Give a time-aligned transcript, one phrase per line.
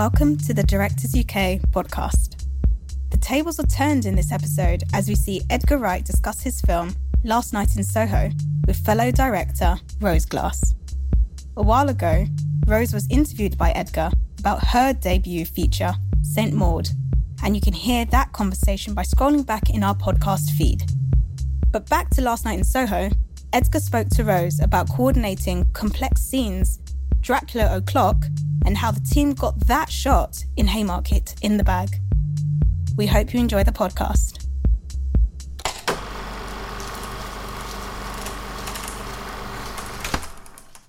[0.00, 2.46] Welcome to the Directors UK podcast.
[3.10, 6.94] The tables are turned in this episode as we see Edgar Wright discuss his film
[7.22, 8.30] Last Night in Soho
[8.66, 10.74] with fellow director Rose Glass.
[11.58, 12.24] A while ago,
[12.66, 15.92] Rose was interviewed by Edgar about her debut feature,
[16.22, 16.54] St.
[16.54, 16.88] Maud,
[17.42, 20.82] and you can hear that conversation by scrolling back in our podcast feed.
[21.70, 23.10] But back to Last Night in Soho,
[23.52, 26.78] Edgar spoke to Rose about coordinating complex scenes,
[27.20, 28.24] Dracula O'Clock,
[28.66, 32.00] and how the team got that shot in Haymarket in the bag.
[32.96, 34.46] We hope you enjoy the podcast.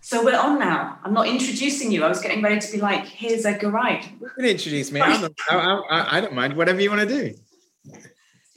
[0.02, 1.00] So we're on now.
[1.06, 2.04] I'm not introducing you.
[2.04, 4.06] I was getting ready to be like, here's Edgar Wright.
[4.20, 5.00] You can introduce me.
[5.00, 6.58] I, I, I don't mind.
[6.58, 7.34] Whatever you want to do.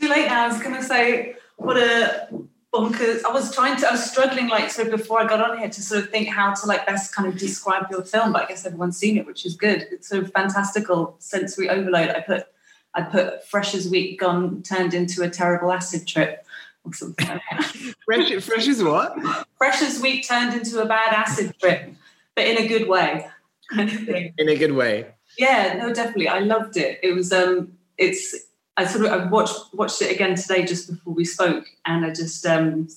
[0.01, 0.47] Too late now.
[0.47, 2.29] I was going to say, what a
[2.75, 3.25] bonkers.
[3.25, 5.83] I was trying to, I was struggling like so before I got on here to
[5.83, 8.67] sort of think how to like best kind of describe your film, but I guess
[8.67, 9.87] everyone's seen it, which is good.
[9.93, 12.11] It's sort of fantastical sensory overload.
[12.11, 12.47] I put,
[12.95, 16.45] I put fresh as wheat gone turned into a terrible acid trip
[16.85, 17.41] or something.
[18.05, 19.17] fresh, fresh as what?
[19.57, 21.93] Fresh as wheat turned into a bad acid trip,
[22.35, 23.29] but in a good way.
[23.79, 25.07] in a good way.
[25.39, 26.29] Yeah, no, definitely.
[26.29, 27.01] I loved it.
[27.03, 28.35] It was, um, it's,
[28.77, 32.11] I sort of I watched watched it again today just before we spoke, and I
[32.11, 32.89] just um,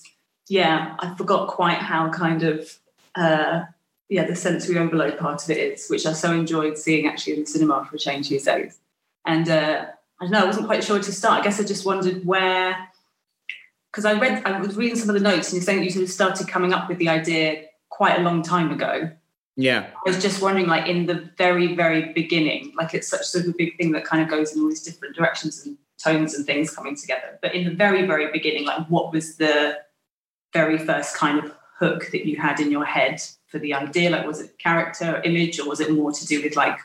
[0.48, 2.78] yeah, I forgot quite how kind of
[3.16, 3.64] uh,
[4.10, 7.40] yeah the sensory overload part of it is, which I so enjoyed seeing actually in
[7.42, 8.80] the cinema for a change these days.
[9.26, 9.86] And uh,
[10.20, 11.42] I don't know, I wasn't quite sure to start.
[11.42, 12.90] I guess I just wondered where
[13.92, 15.92] because I read I was reading some of the notes and you're saying that you
[15.92, 19.12] sort of started coming up with the idea quite a long time ago.
[19.58, 19.88] Yeah.
[20.06, 23.56] I was just wondering, like in the very, very beginning, like it's such sort of
[23.56, 26.46] a big thing that kind of goes in all these different directions and tones and
[26.46, 27.40] things coming together.
[27.42, 29.80] But in the very, very beginning, like what was the
[30.54, 34.12] very first kind of hook that you had in your head for the idea?
[34.12, 36.78] Like was it character, image, or was it more to do with like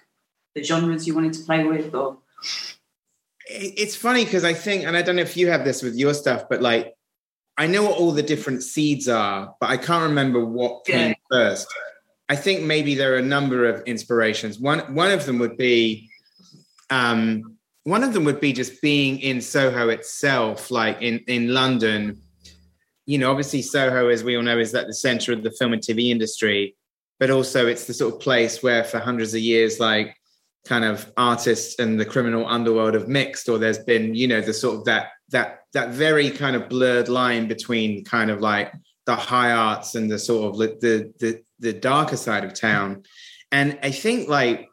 [0.55, 2.19] the genres you wanted to play with or
[3.55, 6.15] it's funny because I think, and I don't know if you have this with your
[6.15, 6.94] stuff, but like
[7.59, 11.15] I know what all the different seeds are, but I can't remember what came yeah.
[11.31, 11.69] first.
[12.32, 14.59] I think maybe there are a number of inspirations.
[14.59, 16.09] One one of them would be
[16.88, 22.22] um, one of them would be just being in Soho itself, like in in London.
[23.04, 25.75] You know, obviously Soho, as we all know, is at the center of the film
[25.75, 26.75] and TV industry,
[27.20, 30.16] but also it's the sort of place where for hundreds of years, like
[30.64, 34.54] kind of artists and the criminal underworld have mixed, or there's been, you know, the
[34.54, 38.72] sort of that that that very kind of blurred line between kind of like
[39.06, 43.02] the high arts and the sort of the the the darker side of town.
[43.50, 44.68] And I think like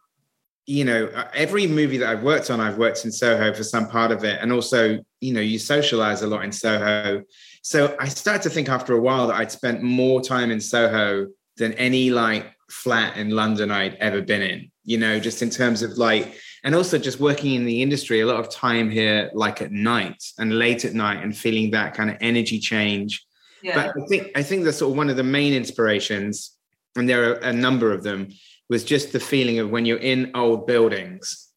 [0.66, 4.12] you know every movie that I've worked on, I've worked in Soho for some part
[4.12, 7.23] of it, and also you know you socialize a lot in Soho.
[7.62, 11.28] So I started to think after a while that I'd spent more time in Soho
[11.57, 14.72] than any like flat in London I'd ever been in.
[14.84, 18.25] You know, just in terms of like and also just working in the industry a
[18.25, 22.09] lot of time here like at night and late at night and feeling that kind
[22.09, 23.25] of energy change
[23.62, 23.75] yeah.
[23.75, 26.56] but i think i think that's sort of one of the main inspirations
[26.96, 28.30] and there are a number of them
[28.70, 31.50] was just the feeling of when you're in old buildings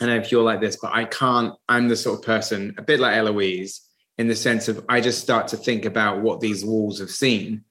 [0.00, 3.00] and if you're like this but i can't i'm the sort of person a bit
[3.00, 3.82] like eloise
[4.18, 7.64] in the sense of i just start to think about what these walls have seen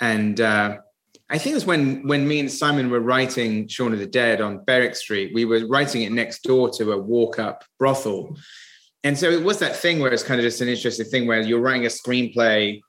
[0.00, 0.78] and uh,
[1.30, 4.40] I think it was when when me and Simon were writing Shaun of the Dead
[4.40, 5.32] on Berwick Street.
[5.32, 8.36] We were writing it next door to a walk-up brothel,
[9.04, 11.40] and so it was that thing where it's kind of just an interesting thing where
[11.40, 12.80] you're writing a screenplay,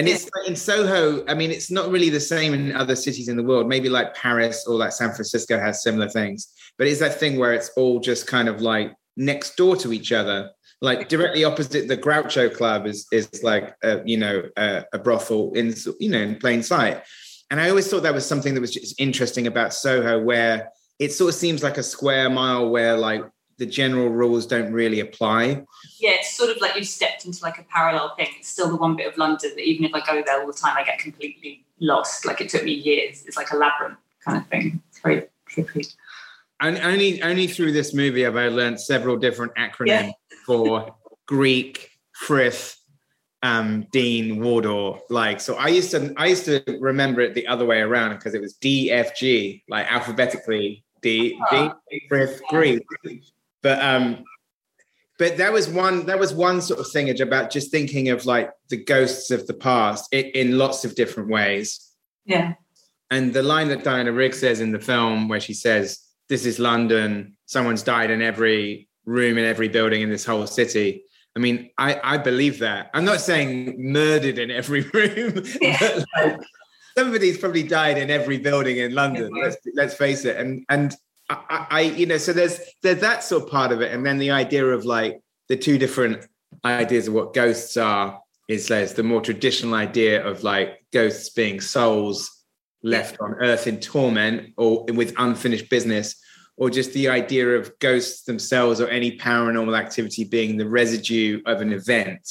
[0.00, 1.24] and it's like in Soho.
[1.26, 3.68] I mean, it's not really the same in other cities in the world.
[3.68, 7.52] Maybe like Paris or like San Francisco has similar things, but it's that thing where
[7.52, 10.50] it's all just kind of like next door to each other.
[10.80, 15.52] Like directly opposite the Groucho Club is is like a, you know a, a brothel
[15.52, 17.02] in you know in plain sight
[17.50, 21.12] and I always thought that was something that was just interesting about Soho, where it
[21.12, 23.24] sort of seems like a square mile where like
[23.60, 25.62] the general rules don't really apply.
[26.00, 28.28] Yeah, it's sort of like you stepped into like a parallel thing.
[28.38, 30.54] It's still the one bit of London that even if I go there all the
[30.54, 32.24] time, I get completely lost.
[32.24, 33.22] Like it took me years.
[33.26, 34.82] It's like a labyrinth kind of thing.
[34.88, 35.94] It's very trippy.
[36.60, 40.12] And only only through this movie have I learned several different acronyms yeah.
[40.46, 40.96] for
[41.26, 42.78] Greek, Frith,
[43.42, 45.00] um, Dean Wardour.
[45.10, 48.34] Like, so I used to I used to remember it the other way around because
[48.34, 51.70] it was D F G, like alphabetically D D
[52.08, 52.82] Frith Greek.
[53.62, 54.24] But um,
[55.18, 58.50] but that was one that was one sort of thing about just thinking of like
[58.68, 61.92] the ghosts of the past in, in lots of different ways.
[62.24, 62.54] Yeah.
[63.10, 65.98] And the line that Diana Rigg says in the film, where she says,
[66.28, 67.36] "This is London.
[67.46, 71.04] Someone's died in every room in every building in this whole city."
[71.36, 72.90] I mean, I, I believe that.
[72.92, 76.02] I'm not saying murdered in every room, yeah.
[76.16, 76.40] like
[76.96, 79.30] somebody's probably died in every building in London.
[79.34, 80.36] Let's let's face it.
[80.36, 80.94] And and
[81.30, 84.18] I, I, you know, so there's there's that sort of part of it, and then
[84.18, 86.26] the idea of like the two different
[86.64, 91.60] ideas of what ghosts are is there's the more traditional idea of like ghosts being
[91.60, 92.44] souls
[92.82, 96.16] left on earth in torment or with unfinished business
[96.56, 101.60] or just the idea of ghosts themselves or any paranormal activity being the residue of
[101.60, 102.28] an event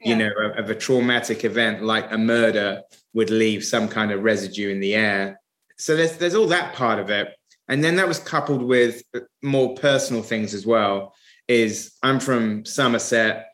[0.00, 0.10] yeah.
[0.10, 2.82] you know of a traumatic event like a murder
[3.14, 5.40] would leave some kind of residue in the air.
[5.78, 7.28] So there's there's all that part of it
[7.68, 9.02] and then that was coupled with
[9.42, 11.14] more personal things as well
[11.48, 13.46] is i'm from somerset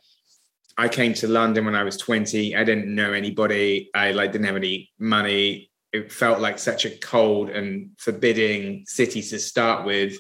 [0.78, 2.54] I came to London when I was 20.
[2.54, 3.90] I didn't know anybody.
[3.94, 5.72] I like didn't have any money.
[5.92, 10.16] It felt like such a cold and forbidding city to start with.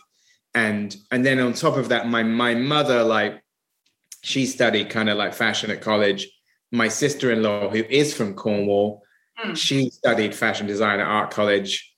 [0.54, 3.40] And and then on top of that, my my mother, like
[4.24, 6.28] she studied kind of like fashion at college.
[6.72, 9.02] My sister-in-law, who is from Cornwall,
[9.42, 9.56] mm.
[9.56, 11.94] she studied fashion design at art college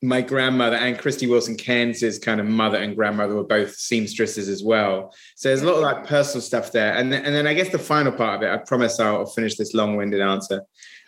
[0.00, 4.62] my grandmother and Krysty Wilson Cairns' kind of mother and grandmother were both seamstresses as
[4.62, 5.12] well.
[5.34, 6.94] So there's a lot of like personal stuff there.
[6.94, 9.56] And then, and then I guess the final part of it, I promise I'll finish
[9.56, 10.62] this long-winded answer.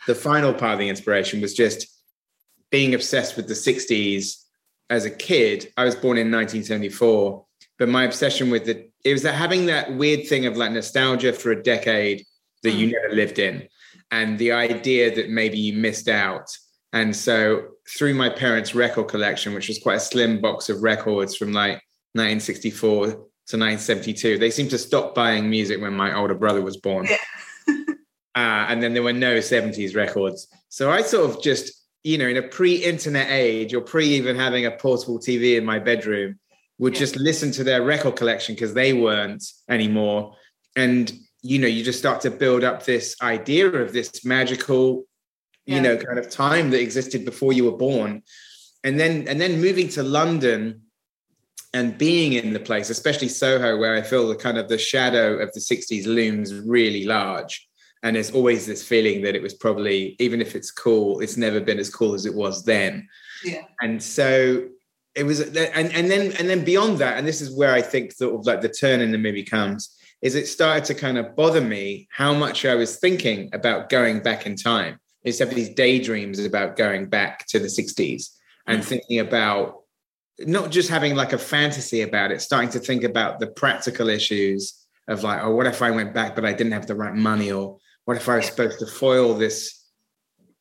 [0.07, 1.87] The final part of the inspiration was just
[2.71, 4.45] being obsessed with the 60s
[4.89, 5.73] as a kid.
[5.77, 7.45] I was born in 1974,
[7.79, 11.33] but my obsession with the it was that having that weird thing of like nostalgia
[11.33, 12.27] for a decade
[12.63, 12.93] that you mm.
[12.93, 13.67] never lived in,
[14.11, 16.51] and the idea that maybe you missed out.
[16.93, 21.37] And so through my parents' record collection, which was quite a slim box of records
[21.37, 21.83] from like
[22.15, 24.39] 1964 to 1972.
[24.39, 27.07] They seemed to stop buying music when my older brother was born.
[27.07, 27.17] Yeah.
[28.37, 30.49] uh, and then there were no 70s records.
[30.69, 34.37] So I sort of just, you know, in a pre internet age or pre even
[34.37, 36.39] having a portable TV in my bedroom,
[36.79, 37.01] would yeah.
[37.01, 40.35] just listen to their record collection because they weren't anymore.
[40.77, 45.05] And, you know, you just start to build up this idea of this magical
[45.71, 45.77] yeah.
[45.77, 48.23] you know, kind of time that existed before you were born.
[48.83, 50.83] And then and then moving to London
[51.73, 55.35] and being in the place, especially Soho, where I feel the kind of the shadow
[55.35, 57.69] of the 60s looms really large.
[58.03, 61.61] And there's always this feeling that it was probably, even if it's cool, it's never
[61.61, 63.07] been as cool as it was then.
[63.45, 63.63] Yeah.
[63.81, 64.69] And so
[65.15, 68.13] it was and, and then and then beyond that, and this is where I think
[68.13, 71.37] sort of like the turn in the movie comes, is it started to kind of
[71.37, 75.71] bother me how much I was thinking about going back in time is have these
[75.71, 78.31] daydreams about going back to the 60s
[78.67, 79.81] and thinking about
[80.39, 84.87] not just having like a fantasy about it, starting to think about the practical issues
[85.09, 87.53] of like, oh, what if I went back but I didn't have the right money?
[87.53, 89.85] Or what if I was supposed to foil this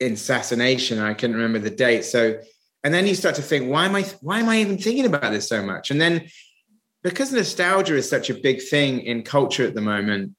[0.02, 1.00] assassination?
[1.00, 2.04] I couldn't remember the date.
[2.04, 2.40] So,
[2.84, 5.32] and then you start to think, why am I why am I even thinking about
[5.32, 5.92] this so much?
[5.92, 6.28] And then
[7.04, 10.36] because nostalgia is such a big thing in culture at the moment,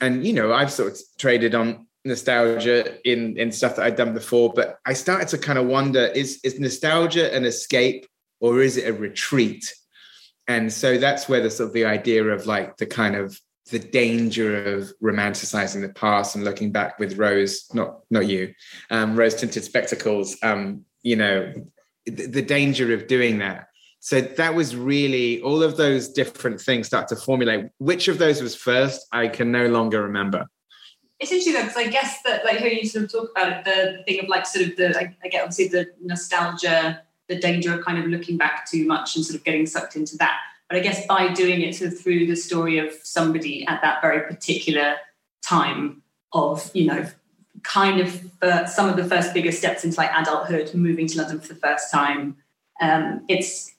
[0.00, 4.14] and you know, I've sort of traded on nostalgia in in stuff that I'd done
[4.14, 8.06] before, but I started to kind of wonder: is is nostalgia an escape
[8.40, 9.72] or is it a retreat?
[10.46, 13.38] And so that's where the sort of the idea of like the kind of
[13.70, 18.52] the danger of romanticizing the past and looking back with rose, not not you,
[18.90, 20.36] um, rose tinted spectacles.
[20.42, 21.52] Um, you know,
[22.06, 23.68] the, the danger of doing that.
[24.00, 27.66] So that was really all of those different things start to formulate.
[27.78, 29.06] Which of those was first?
[29.12, 30.46] I can no longer remember
[31.24, 33.64] it's interesting though because I guess that like hearing you sort of talk about it,
[33.64, 37.74] the thing of like sort of the I, I get obviously the nostalgia, the danger
[37.74, 40.38] of kind of looking back too much and sort of getting sucked into that.
[40.68, 44.02] But I guess by doing it sort of through the story of somebody at that
[44.02, 44.96] very particular
[45.42, 47.06] time of you know
[47.62, 51.40] kind of uh, some of the first bigger steps into like adulthood, moving to London
[51.40, 52.36] for the first time.
[52.80, 53.73] Um, it's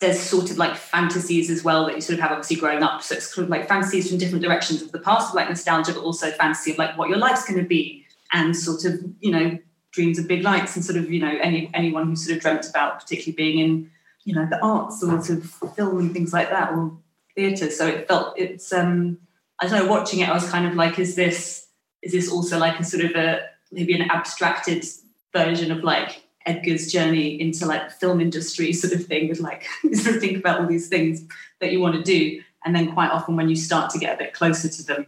[0.00, 3.02] there's sort of like fantasies as well that you sort of have obviously growing up.
[3.02, 5.92] So it's sort of like fantasies from different directions of the past, of like nostalgia,
[5.92, 9.30] but also fantasy of like what your life's going to be, and sort of you
[9.30, 9.58] know
[9.90, 12.68] dreams of big lights, and sort of you know any anyone who sort of dreamt
[12.68, 13.90] about particularly being in
[14.24, 16.96] you know the arts, sort of film and things like that, or
[17.34, 17.70] theatre.
[17.70, 19.18] So it felt it's um
[19.60, 19.90] I don't know.
[19.90, 21.66] Watching it, I was kind of like, is this
[22.02, 23.40] is this also like a sort of a
[23.72, 24.84] maybe an abstracted
[25.32, 30.16] version of like Edgar's journey into like film industry sort of thing with like sort
[30.16, 31.24] of think about all these things
[31.60, 32.42] that you want to do.
[32.64, 35.06] And then quite often when you start to get a bit closer to them,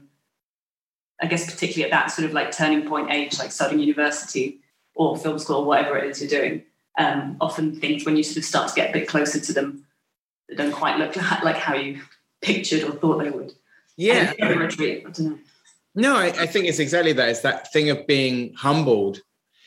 [1.21, 4.61] I guess particularly at that sort of like turning point age, like studying university
[4.95, 6.63] or film school or whatever it is you're doing,
[6.99, 9.85] um, often things when you sort of start to get a bit closer to them
[10.51, 12.03] they don't quite look like how you
[12.43, 13.53] pictured or thought they would.
[13.97, 14.33] Yeah.
[14.41, 15.05] retreat.
[15.07, 15.39] I don't know.
[15.95, 17.29] No, I, I think it's exactly that.
[17.29, 19.21] It's that thing of being humbled.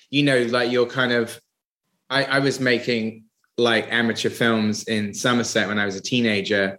[0.09, 1.39] You know, like you're kind of
[2.13, 3.25] I, I was making
[3.57, 6.77] like amateur films in Somerset when I was a teenager.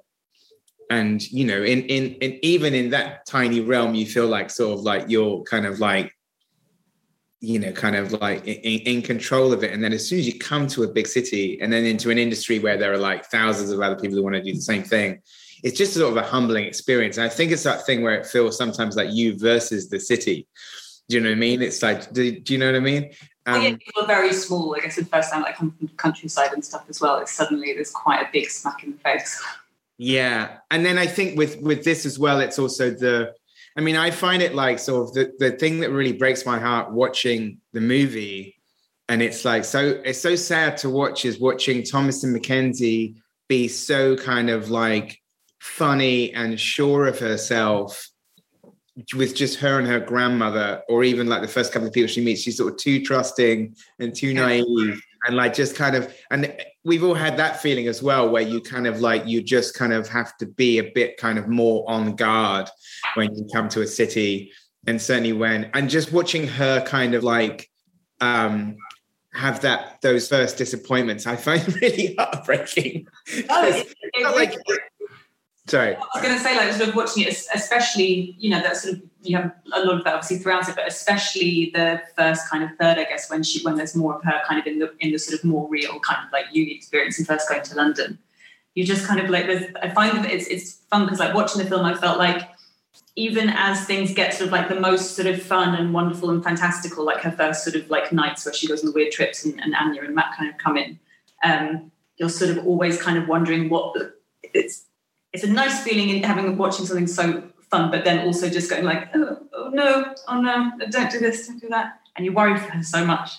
[0.90, 4.84] And you know, in in even in that tiny realm, you feel like sort of
[4.84, 6.12] like you're kind of like
[7.40, 9.70] you know, kind of like in, in, control of it.
[9.70, 12.16] And then as soon as you come to a big city and then into an
[12.16, 14.82] industry where there are like thousands of other people who want to do the same
[14.82, 15.20] thing,
[15.62, 17.18] it's just sort of a humbling experience.
[17.18, 20.46] And I think it's that thing where it feels sometimes like you versus the city.
[21.08, 21.60] Do you know what I mean?
[21.60, 23.10] It's like, do, do you know what I mean?
[23.46, 24.74] Um, well, yeah, people are very small.
[24.76, 27.32] I guess the first time like come from the countryside and stuff as well, it's
[27.32, 29.42] suddenly there's quite a big smack in the face.
[29.98, 33.34] Yeah, and then I think with with this as well, it's also the.
[33.76, 36.58] I mean, I find it like sort of the the thing that really breaks my
[36.58, 38.56] heart watching the movie,
[39.08, 43.16] and it's like so it's so sad to watch is watching Thomasin McKenzie
[43.48, 45.20] be so kind of like
[45.60, 48.08] funny and sure of herself
[49.14, 52.24] with just her and her grandmother, or even like the first couple of people she
[52.24, 56.54] meets, she's sort of too trusting and too naive, and like just kind of, and
[56.84, 59.92] we've all had that feeling as well, where you kind of like you just kind
[59.92, 62.68] of have to be a bit kind of more on guard
[63.14, 64.52] when you come to a city,
[64.86, 67.68] and certainly when, and just watching her kind of like
[68.20, 68.76] um
[69.34, 73.06] have that those first disappointments, I find really heartbreaking.
[73.50, 74.54] Oh, it, it, like
[75.66, 75.94] Sorry.
[75.94, 78.94] I was going to say, like, sort of watching it, especially, you know, that sort
[78.94, 82.62] of, you have a lot of that obviously throughout it, but especially the first kind
[82.62, 84.92] of third, I guess, when she, when there's more of her kind of in the,
[85.00, 87.76] in the sort of more real kind of like uni experience and first going to
[87.76, 88.18] London.
[88.74, 89.46] You just kind of like,
[89.82, 92.50] I find that it's, it's fun because like watching the film, I felt like
[93.16, 96.42] even as things get sort of like the most sort of fun and wonderful and
[96.42, 99.44] fantastical, like her first sort of like nights where she goes on the weird trips
[99.44, 100.98] and, and Anya and Matt kind of come in,
[101.42, 104.86] um, you're sort of always kind of wondering what the, it's
[105.34, 108.84] it's a nice feeling in having watching something so fun, but then also just going
[108.84, 112.56] like, oh, oh no, oh no, don't do this, don't do that, and you worry
[112.56, 113.32] for her so much,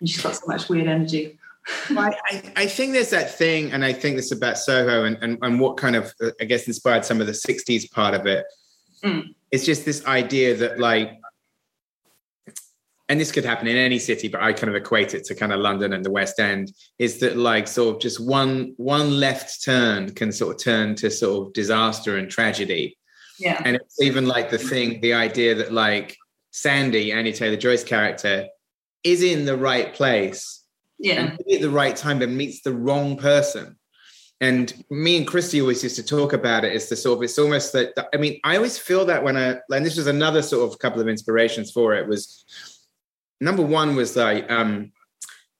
[0.00, 1.38] and she's got so much weird energy.
[1.90, 2.14] I,
[2.56, 5.76] I, think there's that thing, and I think this about Soho and, and, and what
[5.76, 8.46] kind of, I guess, inspired some of the 60s part of it.
[9.04, 9.34] Mm.
[9.50, 11.20] It's just this idea that, like,
[13.08, 15.52] and this could happen in any city, but I kind of equate it to kind
[15.52, 19.64] of London and the West End, is that like sort of just one one left
[19.64, 22.98] turn can sort of turn to sort of disaster and tragedy.
[23.38, 23.62] Yeah.
[23.64, 26.16] And it's even like the thing, the idea that like
[26.50, 28.46] Sandy, Anya Taylor Joy's character,
[29.04, 30.64] is in the right place.
[31.00, 31.36] Yeah.
[31.52, 33.76] at the right time, but meets the wrong person.
[34.40, 36.72] And me and Krysty always used to talk about it.
[36.74, 39.58] as the sort of, it's almost that, I mean, I always feel that when I,
[39.70, 42.44] and this was another sort of couple of inspirations for it was
[43.40, 44.92] number one was like um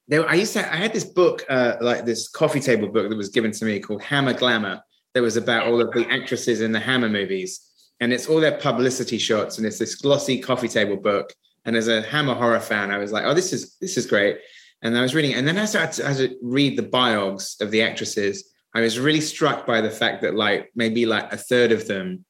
[0.09, 3.17] there I used to I had this book uh like this coffee table book that
[3.17, 4.81] was given to me called Hammer Glamour
[5.15, 7.65] that was about all of the actresses in the Hammer movies.
[8.01, 11.33] And it's all their publicity shots and it's this glossy coffee table book.
[11.65, 14.39] And as a Hammer horror fan I was like oh this is this is great.
[14.83, 17.83] And I was reading and then I started to, to read the biogs of the
[17.83, 18.53] actresses.
[18.75, 22.25] I was really struck by the fact that like maybe like a third of them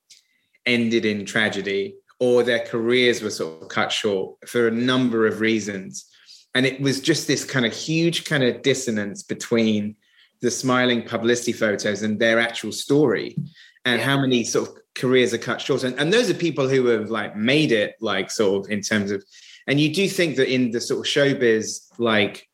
[0.67, 5.41] ended in tragedy or their careers were sort of cut short for a number of
[5.41, 6.07] reasons.
[6.55, 9.97] And it was just this kind of huge kind of dissonance between
[10.41, 13.37] the smiling publicity photos and their actual story
[13.85, 15.85] and how many sort of careers are cut short.
[15.85, 19.11] And, and those are people who have like made it like sort of in terms
[19.11, 19.25] of,
[19.67, 22.49] and you do think that in the sort of showbiz, like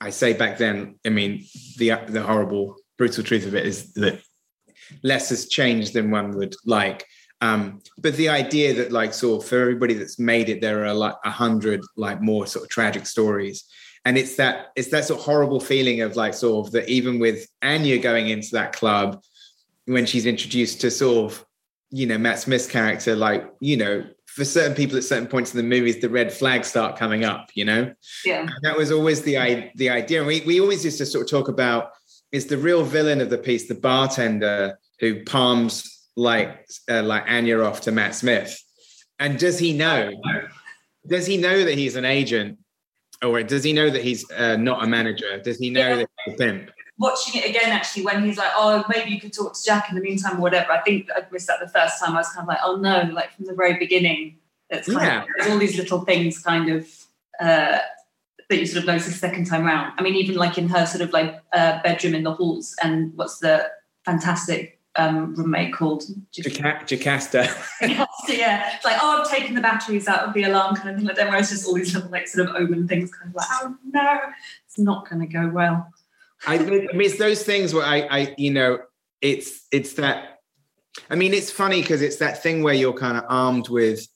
[0.00, 1.44] I say back then, I mean,
[1.76, 4.20] the, the horrible, brutal truth of it is that
[5.02, 7.04] less has changed than one would like
[7.40, 10.94] um, but the idea that like sort of for everybody that's made it, there are
[10.94, 13.64] like a hundred like more sort of tragic stories.
[14.04, 17.18] And it's that it's that sort of horrible feeling of like sort of that even
[17.18, 19.20] with Anya going into that club
[19.86, 21.44] when she's introduced to sort of,
[21.90, 25.58] you know, Matt Smith's character, like, you know, for certain people at certain points in
[25.58, 27.92] the movies, the red flags start coming up, you know?
[28.24, 28.40] Yeah.
[28.40, 30.18] And that was always the, the idea.
[30.18, 31.92] And we, we always used to sort of talk about
[32.32, 37.60] is the real villain of the piece, the bartender who palms like uh, like Anya
[37.60, 38.60] off to Matt Smith?
[39.18, 40.10] And does he know?
[41.06, 42.58] Does he know that he's an agent,
[43.22, 45.40] or does he know that he's uh, not a manager?
[45.40, 45.96] Does he know yeah.
[45.96, 46.70] that he's a pimp?
[46.98, 49.94] Watching it again, actually, when he's like, "Oh, maybe you could talk to Jack in
[49.94, 52.14] the meantime, or whatever." I think I missed that the first time.
[52.14, 54.38] I was kind of like, "Oh no!" Like from the very beginning,
[54.70, 55.22] it's kind yeah.
[55.22, 56.88] of, there's all these little things, kind of.
[57.38, 57.78] Uh,
[58.48, 59.92] that you sort of notice the second time around.
[59.98, 63.12] I mean, even like in her sort of like uh, bedroom in the halls, and
[63.16, 63.68] what's the
[64.04, 67.44] fantastic um, roommate called Jocasta.
[67.82, 68.74] yeah.
[68.74, 71.16] It's like, oh, I've taken the batteries out of the alarm kind of thing like
[71.16, 73.46] that, where it's just all these little like sort of omen things kind of like,
[73.50, 74.18] oh no,
[74.66, 75.92] it's not gonna go well.
[76.46, 78.78] I, I mean it's those things where I, I you know,
[79.20, 80.40] it's it's that
[81.10, 84.06] I mean, it's funny because it's that thing where you're kind of armed with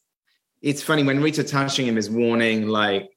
[0.63, 3.11] it's funny when Rita Tushingham is warning like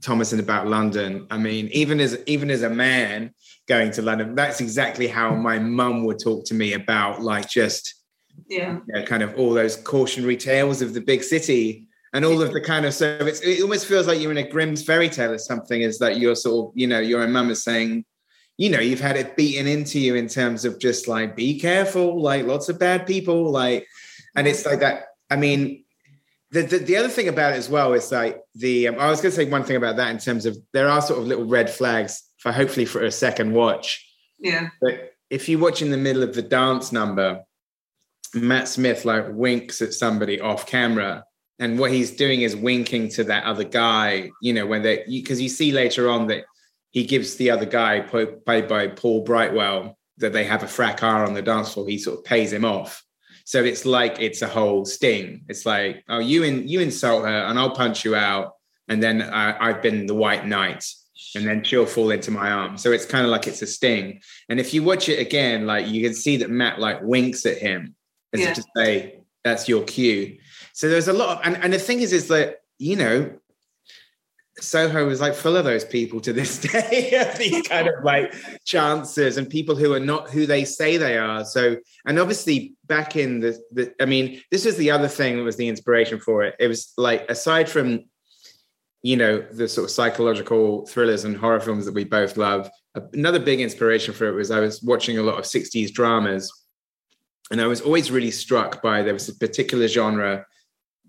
[0.00, 1.26] Thomasin about London.
[1.30, 3.34] I mean, even as even as a man
[3.70, 7.94] going to London, that's exactly how my mum would talk to me about like just
[8.48, 11.86] yeah, you know, kind of all those cautionary tales of the big city.
[12.12, 14.82] and all of the kind of so it almost feels like you're in a Grimm's
[14.82, 15.82] fairy tale or something.
[15.82, 18.04] Is that you're sort of you know your mum is saying,
[18.58, 22.20] you know, you've had it beaten into you in terms of just like be careful,
[22.20, 23.86] like lots of bad people, like,
[24.34, 25.04] and it's like that.
[25.30, 25.84] I mean,
[26.50, 29.20] the, the, the, other thing about it as well is like the um, I was
[29.20, 31.44] going to say one thing about that in terms of there are sort of little
[31.44, 34.06] red flags for hopefully for a second watch.
[34.38, 34.70] Yeah.
[34.80, 37.42] But if you watch in the middle of the dance number,
[38.34, 41.24] Matt Smith like winks at somebody off camera,
[41.58, 44.30] and what he's doing is winking to that other guy.
[44.40, 46.44] You know when they because you, you see later on that
[46.90, 51.34] he gives the other guy played by Paul Brightwell that they have a fracas on
[51.34, 51.88] the dance floor.
[51.88, 53.04] He sort of pays him off
[53.50, 55.42] so it's like it's a whole sting.
[55.48, 58.52] It's like, oh, you in, you insult her, and I'll punch you out,
[58.86, 60.84] and then I, I've been the white knight,
[61.34, 62.82] and then she'll fall into my arms.
[62.82, 64.20] So it's kind of like it's a sting.
[64.48, 67.58] And if you watch it again, like you can see that Matt like winks at
[67.58, 67.94] him
[68.32, 68.54] as yeah.
[68.54, 70.38] to say that's your cue.
[70.72, 73.38] So there's a lot of, and, and the thing is, is that you know
[74.62, 78.34] Soho is like full of those people to this day, these kind of like
[78.64, 81.44] chances and people who are not who they say they are.
[81.44, 85.42] So, and obviously back in the, the I mean, this was the other thing that
[85.42, 86.56] was the inspiration for it.
[86.58, 88.04] It was like, aside from,
[89.02, 92.70] you know, the sort of psychological thrillers and horror films that we both love,
[93.12, 96.52] another big inspiration for it was I was watching a lot of 60s dramas.
[97.50, 100.46] And I was always really struck by there was a particular genre,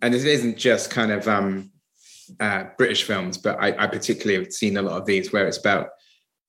[0.02, 1.72] and it isn't just kind of um,
[2.40, 5.58] uh, British films, but I, I particularly have seen a lot of these where it's
[5.58, 5.90] about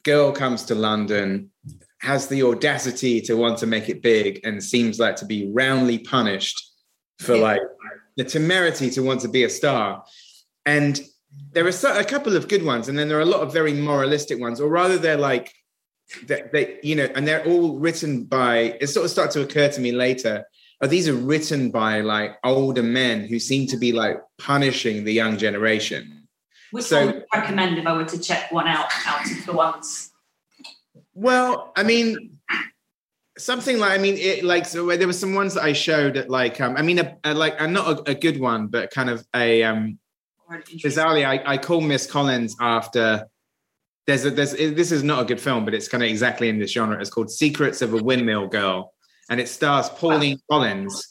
[0.05, 1.51] girl comes to London,
[2.01, 5.99] has the audacity to want to make it big, and seems like to be roundly
[5.99, 6.73] punished
[7.19, 7.61] for like
[8.17, 10.05] the temerity to want to be a star.
[10.65, 11.01] And
[11.53, 13.75] there are a couple of good ones, and then there are a lot of very
[13.75, 15.53] moralistic ones, or rather, they're like
[16.27, 18.77] they, they you know, and they're all written by.
[18.81, 20.45] It sort of started to occur to me later
[20.83, 25.13] oh, these are written by like older men who seem to be like punishing the
[25.13, 26.29] young generation.
[26.73, 29.47] Which so, one would you recommend if I were to check one out out of
[29.47, 30.11] the ones?
[31.15, 32.39] Well, I mean,
[33.39, 36.29] something like I mean, it like so there were some ones that I showed at
[36.29, 39.11] like um I mean a, a like a, not a, a, good one, but kind
[39.11, 39.99] of a um
[40.85, 43.27] bizarrely I, I call Miss Collins after
[44.07, 46.59] there's a there's this is not a good film, but it's kind of exactly in
[46.59, 47.01] this genre.
[47.01, 48.93] It's called Secrets of a Windmill Girl
[49.31, 51.09] and it stars Pauline Collins.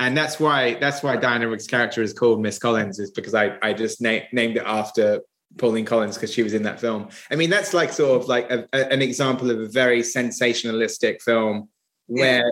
[0.00, 3.56] And that's why that's why Diana Rigg's character is called Miss Collins, is because I,
[3.62, 5.20] I just na- named it after
[5.56, 7.08] Pauline Collins because she was in that film.
[7.30, 11.22] I mean, that's like sort of like a, a, an example of a very sensationalistic
[11.22, 11.68] film
[12.06, 12.50] where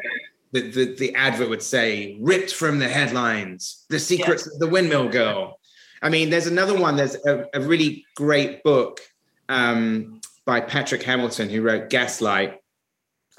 [0.52, 5.08] the, the, the, advert would say, ripped from the headlines, the secrets of the windmill
[5.08, 5.58] girl.
[6.02, 9.00] I mean, there's another one, there's a, a really great book
[9.48, 12.58] um, by Patrick Hamilton who wrote Gaslight,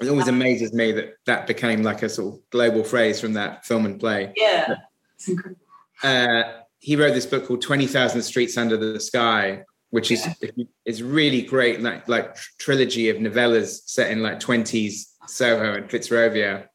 [0.00, 3.64] it always amazes me that that became like a sort of global phrase from that
[3.64, 4.32] film and play.
[4.36, 4.76] Yeah,
[6.02, 6.42] uh,
[6.78, 10.64] he wrote this book called Twenty Thousand Streets Under the Sky, which is yeah.
[10.84, 16.66] is really great, like like trilogy of novellas set in like twenties Soho and Fitzrovia.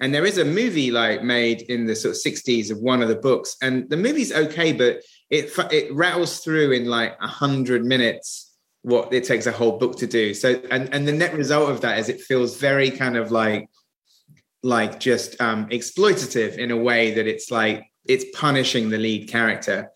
[0.00, 3.08] And there is a movie like made in the sort of sixties of one of
[3.08, 7.84] the books, and the movie's okay, but it it rattles through in like a hundred
[7.84, 10.34] minutes what it takes a whole book to do.
[10.34, 13.68] So and and the net result of that is it feels very kind of like
[14.62, 19.90] like just um exploitative in a way that it's like it's punishing the lead character.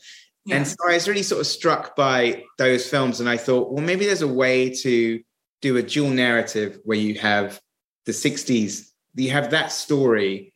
[0.46, 0.57] Yeah.
[0.57, 3.85] And so I was really sort of struck by those films and I thought, well,
[3.85, 5.20] maybe there's a way to
[5.61, 7.61] do a dual narrative where you have
[8.07, 10.55] the 60s, you have that story,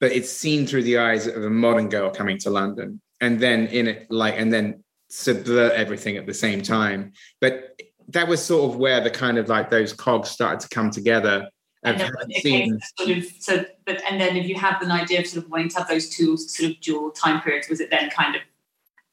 [0.00, 3.00] but it's seen through the eyes of a modern girl coming to London.
[3.24, 7.12] And then in it, like, and then subvert everything at the same time.
[7.40, 10.90] But that was sort of where the kind of like those cogs started to come
[10.90, 11.48] together.
[11.84, 12.78] And then, seen...
[12.98, 15.70] sort of, so, but and then if you have an idea of sort of wanting
[15.70, 18.42] to have those two sort of dual time periods, was it then kind of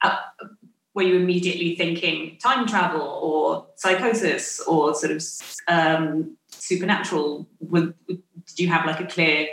[0.01, 0.17] uh,
[0.93, 5.23] were you immediately thinking time travel or psychosis or sort of
[5.69, 7.47] um, supernatural?
[7.69, 9.47] did you have like a clear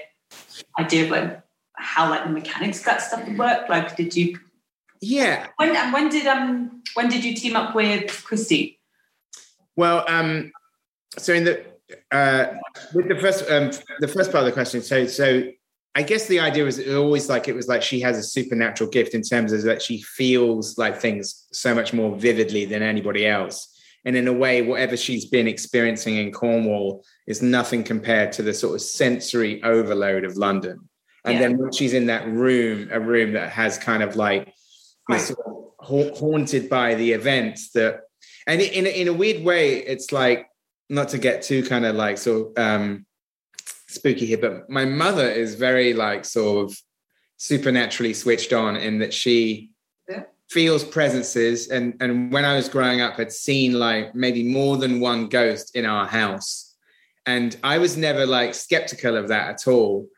[0.81, 1.41] idea of like
[1.75, 3.69] how like the mechanics of that stuff would work?
[3.69, 4.39] Like, did you
[5.01, 5.49] yeah.
[5.57, 8.79] When when did um when did you team up with Krysty?
[9.77, 10.51] Well, um,
[11.17, 11.65] so in the
[12.11, 12.55] uh,
[12.95, 15.45] with the first um, the first part of the question, so so
[15.95, 19.15] I guess the idea was always like it was like she has a supernatural gift
[19.15, 23.75] in terms of that she feels like things so much more vividly than anybody else.
[24.05, 28.55] And in a way, whatever she's been experiencing in Cornwall is nothing compared to the
[28.55, 30.89] sort of sensory overload of London.
[31.25, 31.41] And yeah.
[31.41, 34.55] then when she's in that room, a room that has kind of like
[35.09, 35.21] right.
[35.21, 38.03] sort of haunted by the events that,
[38.47, 40.49] and in a, in a weird way, it's like
[40.89, 43.07] not to get too kind of like so um,
[43.89, 46.79] spooky here, but my mother is very like sort of
[47.37, 49.71] supernaturally switched on in that she
[50.09, 50.25] Yeah.
[50.51, 54.99] feels presences and and when I was growing up had seen like maybe more than
[55.01, 56.75] one ghost in our house
[57.27, 60.09] and I was never like skeptical of that at all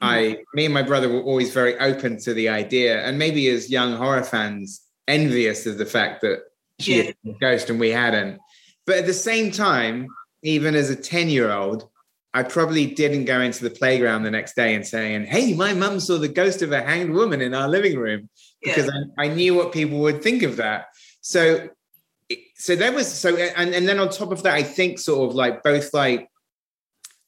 [0.00, 3.70] I me and my brother were always very open to the idea and maybe as
[3.70, 6.40] young horror fans envious of the fact that
[6.80, 7.02] she Yeah.
[7.04, 8.38] had a ghost and we hadn't
[8.86, 10.08] but at the same time
[10.42, 11.88] even as a 10 year old
[12.36, 15.98] I probably didn't go into the playground the next day and saying, Hey, my mum
[15.98, 18.28] saw the ghost of a hanged woman in our living room
[18.62, 20.88] because I, I knew what people would think of that.
[21.22, 21.70] So,
[22.56, 25.34] so there was so, and, and then on top of that, I think sort of
[25.34, 26.28] like both like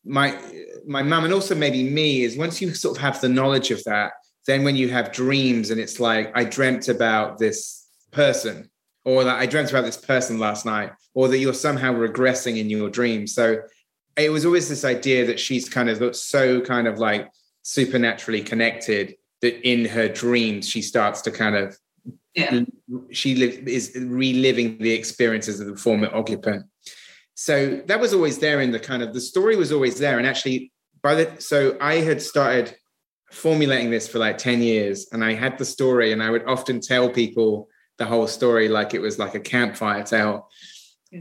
[0.05, 0.39] my
[0.89, 3.85] my mum and also maybe me is once you sort of have the knowledge of
[3.85, 4.13] that,
[4.47, 8.71] then when you have dreams and it's like I dreamt about this person,
[9.05, 12.71] or that I dreamt about this person last night, or that you're somehow regressing in
[12.71, 13.35] your dreams.
[13.35, 13.61] So
[14.17, 17.31] it was always this idea that she's kind of so kind of like
[17.63, 21.77] supernaturally connected that in her dreams she starts to kind of
[22.35, 22.63] Yeah.
[23.11, 26.65] she live, is reliving the experiences of the former occupant
[27.35, 30.27] so that was always there in the kind of the story was always there and
[30.27, 30.73] actually
[31.03, 32.75] by the so i had started
[33.31, 36.81] formulating this for like 10 years and i had the story and i would often
[36.81, 40.49] tell people the whole story like it was like a campfire tale.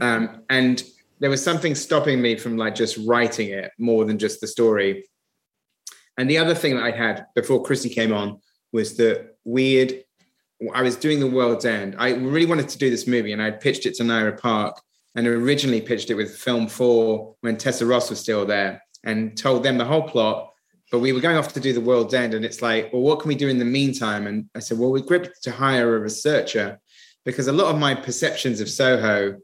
[0.00, 0.82] Um, and
[1.18, 5.04] there was something stopping me from like just writing it more than just the story.
[6.16, 8.40] And the other thing that i had before Krysty came on
[8.72, 10.04] was the weird
[10.74, 11.94] i was doing the world's end.
[11.98, 14.80] I really wanted to do this movie and i pitched it to Nira Park
[15.14, 19.62] and originally pitched it with film 4 when tessa ross was still there and told
[19.62, 20.52] them the whole plot
[20.90, 23.20] but we were going off to do the world's end and it's like well what
[23.20, 26.00] can we do in the meantime and i said well we're gripped to hire a
[26.00, 26.78] researcher
[27.24, 29.36] because a lot of my perceptions of soho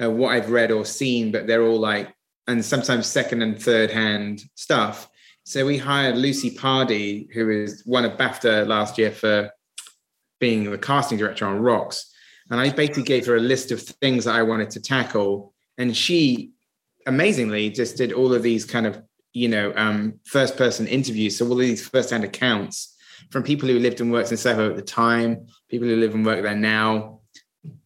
[0.00, 2.14] uh, what I've read or seen, but they're all like,
[2.46, 5.08] and sometimes second and third hand stuff.
[5.44, 9.50] So we hired Lucy Pardee, who is won a BAFTA last year for
[10.40, 12.12] being the casting director on Rocks.
[12.50, 15.52] And I basically gave her a list of things that I wanted to tackle.
[15.78, 16.52] And she
[17.06, 21.38] amazingly just did all of these kind of, you know, um, first person interviews.
[21.38, 22.96] So all these first hand accounts
[23.30, 26.24] from people who lived and worked in Soho at the time, people who live and
[26.24, 27.20] work there now,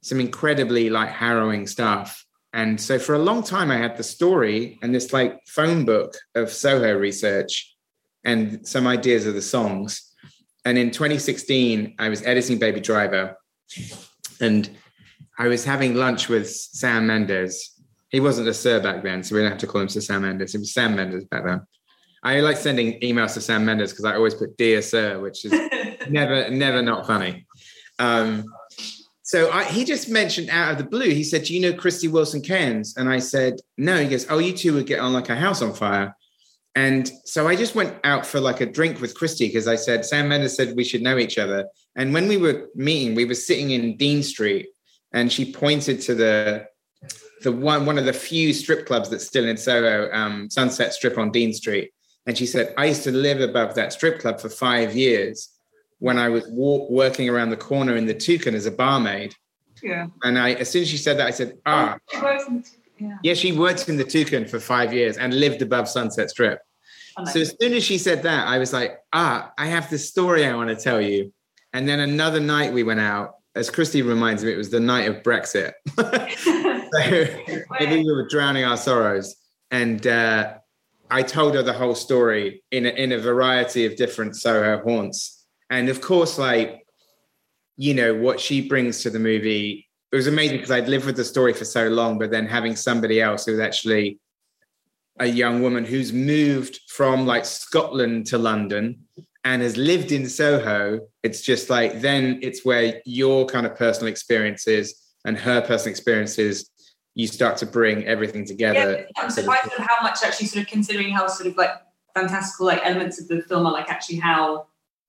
[0.00, 2.24] some incredibly like harrowing stuff.
[2.52, 6.16] And so for a long time, I had the story and this like phone book
[6.34, 7.76] of Soho research
[8.24, 10.12] and some ideas of the songs.
[10.64, 13.36] And in 2016, I was editing Baby Driver
[14.40, 14.68] and
[15.38, 17.75] I was having lunch with Sam Mendes.
[18.16, 20.22] He wasn't a Sir back then, so we don't have to call him Sir Sam
[20.22, 20.54] Mendes.
[20.54, 21.60] It was Sam Mendes back then.
[22.22, 25.52] I like sending emails to Sam Mendes because I always put Dear Sir, which is
[26.08, 27.46] never, never not funny.
[27.98, 28.46] Um,
[29.20, 32.10] so I, he just mentioned out of the blue, he said, Do you know Krysty
[32.10, 32.96] Wilson Cairns?
[32.96, 33.98] And I said, No.
[33.98, 36.16] He goes, Oh, you two would get on like a house on fire.
[36.74, 40.06] And so I just went out for like a drink with Krysty because I said,
[40.06, 41.66] Sam Mendes said we should know each other.
[41.96, 44.68] And when we were meeting, we were sitting in Dean Street
[45.12, 46.66] and she pointed to the
[47.42, 51.18] the one one of the few strip clubs that's still in Soho, um, Sunset Strip
[51.18, 51.92] on Dean Street.
[52.26, 55.50] And she said, I used to live above that strip club for five years
[55.98, 59.34] when I was walk, working around the corner in the Toucan as a barmaid.
[59.82, 60.08] Yeah.
[60.24, 62.64] And I, as soon as she said that, I said, ah, She works in-
[62.98, 63.18] yeah.
[63.22, 66.58] yeah, she worked in the Toucan for five years and lived above Sunset Strip.
[67.16, 67.24] I.
[67.30, 70.44] So as soon as she said that, I was like, ah, I have this story
[70.46, 71.32] I want to tell you.
[71.72, 75.08] And then another night we went out, as Krysty reminds me, it was the night
[75.08, 75.72] of Brexit.
[76.92, 79.36] so maybe we were drowning our sorrows.
[79.70, 80.54] And uh,
[81.10, 85.44] I told her the whole story in a, in a variety of different Soho haunts.
[85.70, 86.86] And of course, like,
[87.76, 91.16] you know, what she brings to the movie, it was amazing because I'd lived with
[91.16, 94.18] the story for so long, but then having somebody else who was actually
[95.18, 99.06] a young woman who's moved from like Scotland to London
[99.44, 104.08] and has lived in Soho, it's just like then it's where your kind of personal
[104.08, 106.70] experiences and her personal experiences,
[107.16, 108.92] you start to bring everything together.
[108.98, 111.70] Yeah, I'm surprised at how much actually sort of considering how sort of like
[112.14, 114.66] fantastical like elements of the film are like actually how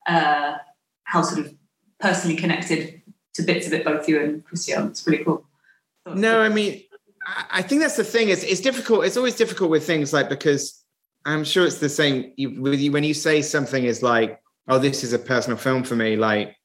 [0.07, 0.55] uh
[1.03, 1.53] how sort of
[1.99, 3.01] personally connected
[3.33, 4.87] to bits of it both you and Christian.
[4.87, 5.45] It's pretty cool.
[6.07, 6.81] No, I mean,
[7.25, 8.29] I- I think that's the thing.
[8.29, 9.05] It's it's difficult.
[9.05, 10.83] It's always difficult with things like because
[11.25, 15.03] I'm sure it's the same with you when you say something is like, oh, this
[15.03, 16.15] is a personal film for me.
[16.15, 16.55] Like,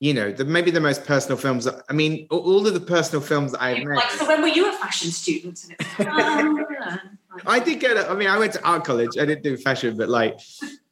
[0.00, 1.68] you know, the maybe the most personal films.
[1.88, 3.96] I mean, all- of the personal films that I've made.
[3.96, 5.64] like so when were you a fashion student?
[6.00, 7.00] Ah.
[7.46, 7.96] I did get.
[7.96, 9.10] A, I mean, I went to art college.
[9.16, 10.40] I didn't do fashion, but like,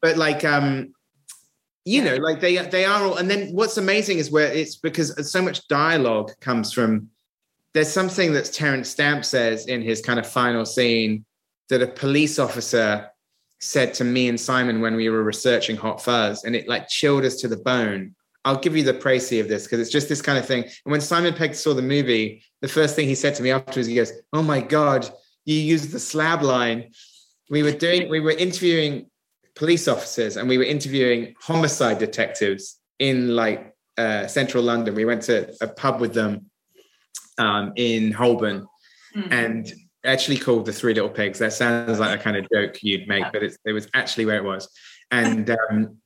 [0.01, 0.95] but like, um,
[1.85, 3.17] you know, like they they are all.
[3.17, 7.11] And then what's amazing is where it's because so much dialogue comes from.
[7.73, 11.25] There's something that Terence Stamp says in his kind of final scene
[11.71, 13.11] that a police officer
[13.59, 17.25] said to me and Simon when we were researching Hot Fuzz, and it like chilled
[17.25, 18.15] us to the bone.
[18.49, 20.63] I'll give you the précis of this because it's just this kind of thing.
[20.63, 23.87] And when Simon Pegg saw the movie, the first thing he said to me afterwards,
[23.87, 25.07] he goes, "Oh my god,
[25.45, 26.91] you used the slab line."
[27.51, 29.11] We were doing, we were interviewing
[29.55, 34.95] police officers, and we were interviewing homicide detectives in like uh, central London.
[34.95, 36.47] We went to a pub with them
[37.37, 38.67] um, in Holborn,
[39.15, 39.31] mm-hmm.
[39.31, 39.71] and
[40.05, 41.39] actually called the Three Little Pigs.
[41.39, 44.45] That sounds like a kind of joke you'd make, but it was actually where it
[44.45, 44.71] was.
[45.11, 45.99] And um,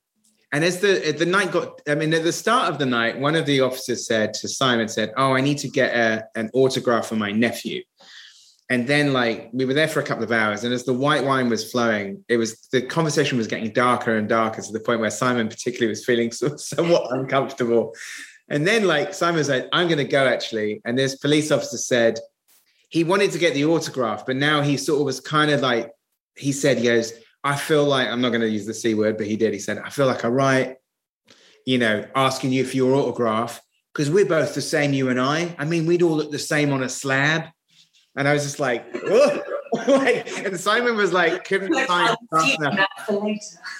[0.52, 3.34] and as the the night got, I mean, at the start of the night, one
[3.34, 7.06] of the officers said to Simon, said, "Oh, I need to get a, an autograph
[7.06, 7.82] for my nephew."
[8.70, 11.24] And then, like, we were there for a couple of hours, and as the white
[11.24, 15.00] wine was flowing, it was the conversation was getting darker and darker to the point
[15.00, 17.94] where Simon, particularly, was feeling so, somewhat uncomfortable.
[18.48, 22.18] And then, like, Simon said, "I'm going to go actually," and this police officer said,
[22.92, 25.90] he wanted to get the autograph, but now he sort of was kind of like,
[26.36, 29.16] he said, he goes, I feel like, I'm not going to use the C word,
[29.16, 29.52] but he did.
[29.52, 30.76] He said, I feel like I write,
[31.66, 33.60] you know, asking you for your autograph
[33.92, 35.54] because we're both the same, you and I.
[35.58, 37.46] I mean, we'd all look the same on a slab.
[38.16, 38.86] And I was just like,
[39.86, 42.86] like, and Simon was like, couldn't find that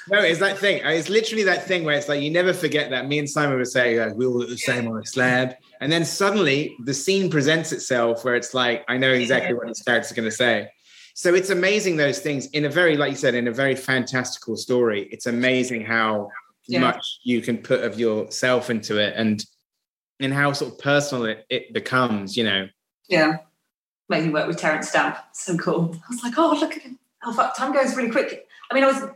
[0.09, 0.81] No, it's that thing.
[0.85, 3.07] It's literally that thing where it's like you never forget that.
[3.07, 5.55] Me and Simon would say, like, we all look the same on a slab.
[5.81, 9.83] And then suddenly the scene presents itself where it's like, I know exactly what this
[9.83, 10.69] character's going to say.
[11.23, 14.57] So it's amazing those things in a very, like you said, in a very fantastical
[14.57, 15.09] story.
[15.13, 16.33] It's amazing how
[16.67, 16.81] yeah.
[16.81, 19.47] much you can put of yourself into it and
[20.19, 22.67] and how sort of personal it, it becomes, you know.
[23.07, 23.37] Yeah.
[24.09, 25.17] Making work with Terence Stamp.
[25.33, 25.95] So cool.
[25.95, 26.99] I was like, oh, look at him.
[27.25, 28.49] Oh, fuck, time goes really quick.
[28.69, 29.09] I mean, I was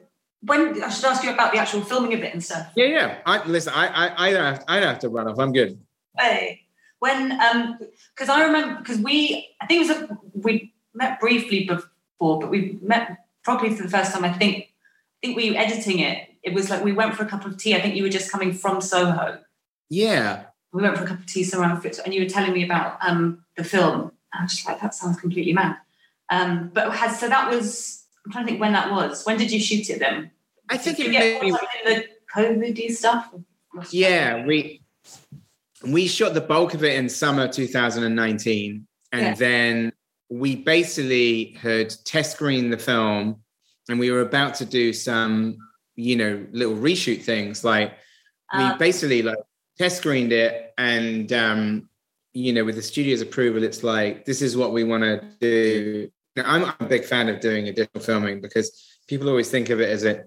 [0.43, 2.71] when I should ask you about the actual filming of it and stuff.
[2.77, 3.19] Yeah, yeah.
[3.27, 5.41] I listen, I I, I don't have I don't have to run off.
[5.41, 5.77] I'm good.
[6.17, 6.67] Hey,
[7.01, 7.81] when um,
[8.15, 12.51] because I remember because we I think it was a, we met briefly before, but
[12.51, 14.25] we met probably for the first time.
[14.25, 14.73] I think
[15.23, 16.29] I think we were editing it.
[16.43, 17.75] It was like we went for a cup of tea.
[17.75, 19.41] I think you were just coming from Soho.
[19.89, 20.45] Yeah.
[20.73, 22.99] We went for a cup of tea somewhere around and you were telling me about
[23.03, 24.13] um the film.
[24.33, 25.77] I was just like, that sounds completely mad.
[26.29, 29.25] Um, but had so that was I'm trying to think when that was.
[29.25, 30.31] When did you shoot it then?
[30.69, 31.53] I think did it maybe
[31.85, 33.33] the COVID stuff.
[33.91, 34.83] Yeah, we
[35.85, 39.35] we shot the bulk of it in summer 2019 and yeah.
[39.35, 39.93] then
[40.29, 43.41] we basically had test screened the film
[43.89, 45.59] and we were about to do some
[45.95, 47.65] you know little reshoot things.
[47.65, 47.93] Like
[48.55, 49.39] we um, basically like
[49.79, 51.89] test screened it and um
[52.33, 56.11] you know with the studio's approval it's like this is what we want to do.
[56.37, 59.89] Now, I'm a big fan of doing additional filming because people always think of it
[59.89, 60.25] as a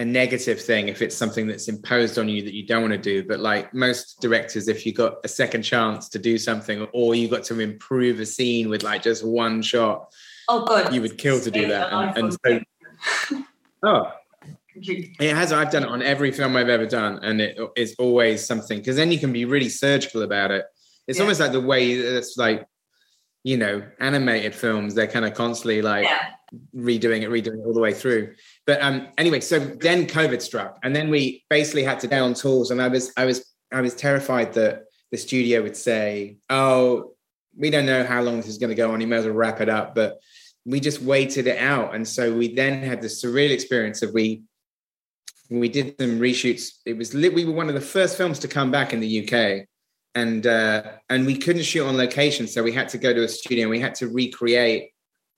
[0.00, 2.98] a negative thing if it's something that's imposed on you that you don't want to
[2.98, 3.22] do.
[3.22, 7.28] But like most directors, if you got a second chance to do something or you
[7.28, 10.10] got to improve a scene with like just one shot,
[10.48, 11.92] oh god, you would kill to do that.
[11.92, 13.40] And, and so,
[13.82, 14.12] oh,
[14.74, 15.52] it has.
[15.52, 18.96] I've done it on every film I've ever done, and it is always something because
[18.96, 20.64] then you can be really surgical about it.
[21.08, 21.24] It's yeah.
[21.24, 22.66] almost like the way it's like,
[23.44, 24.94] you know, animated films.
[24.94, 26.30] They're kind of constantly like yeah.
[26.74, 28.34] redoing it, redoing it all the way through.
[28.70, 32.70] But um, anyway, so then COVID struck, and then we basically had to down tools,
[32.70, 37.14] and I was I was I was terrified that the studio would say, "Oh,
[37.58, 39.00] we don't know how long this is going to go on.
[39.00, 40.20] You may as well wrap it up." But
[40.64, 44.44] we just waited it out, and so we then had this surreal experience of we
[45.50, 46.74] we did some reshoots.
[46.86, 49.66] It was we were one of the first films to come back in the UK,
[50.14, 53.28] and uh, and we couldn't shoot on location, so we had to go to a
[53.28, 53.62] studio.
[53.62, 54.90] and We had to recreate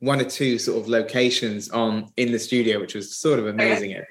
[0.02, 4.02] one or two sort of locations on in the studio, which was sort of amazing.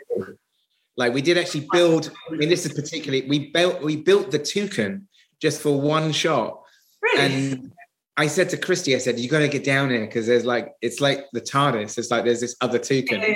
[0.96, 2.10] Like we did actually build.
[2.32, 5.08] I mean, this is particularly we built we built the toucan
[5.42, 6.62] just for one shot.
[7.02, 7.52] Really?
[7.52, 7.72] And
[8.16, 10.74] I said to Krysty, I said, "You got to get down here because there's like
[10.82, 11.98] it's like the TARDIS.
[11.98, 13.36] It's like there's this other toucan." Yeah.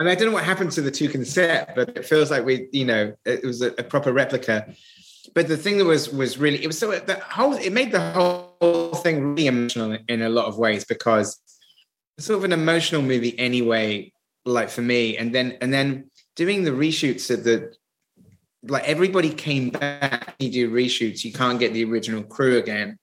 [0.00, 2.68] And I don't know what happened to the toucan set, but it feels like we,
[2.72, 4.74] you know, it was a, a proper replica.
[5.34, 8.10] But the thing that was was really it was so the whole it made the
[8.10, 11.38] whole thing really emotional in a lot of ways because
[12.18, 14.12] sort of an emotional movie anyway,
[14.44, 15.16] like for me.
[15.16, 17.74] And then and then doing the reshoots of the
[18.64, 20.34] like everybody came back.
[20.38, 22.98] You do reshoots, you can't get the original crew again.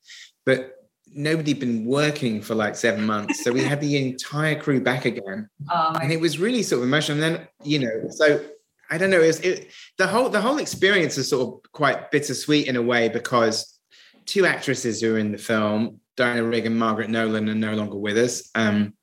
[0.45, 0.75] But
[1.13, 3.43] nobody had been working for like seven months.
[3.43, 5.49] So we had the entire crew back again.
[5.71, 7.21] Oh, and it was really sort of emotional.
[7.23, 8.43] And then, you know, so
[8.89, 12.09] I don't know, it, was, it the whole the whole experience is sort of quite
[12.09, 13.79] bittersweet in a way because
[14.25, 17.97] two actresses who are in the film, Diana Rigg and Margaret Nolan, are no longer
[17.97, 18.49] with us.
[18.55, 18.93] Um,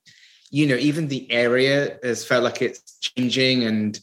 [0.49, 3.99] you know, even the area has felt like it's changing and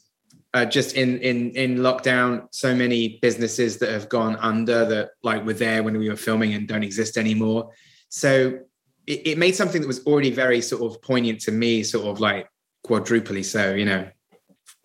[0.53, 5.45] uh, just in in in lockdown, so many businesses that have gone under that like
[5.45, 7.71] were there when we were filming and don't exist anymore.
[8.09, 8.61] So
[9.07, 12.21] it, it made something that was already very sort of poignant to me, sort of
[12.21, 12.49] like
[12.85, 14.09] quadruply so, you know.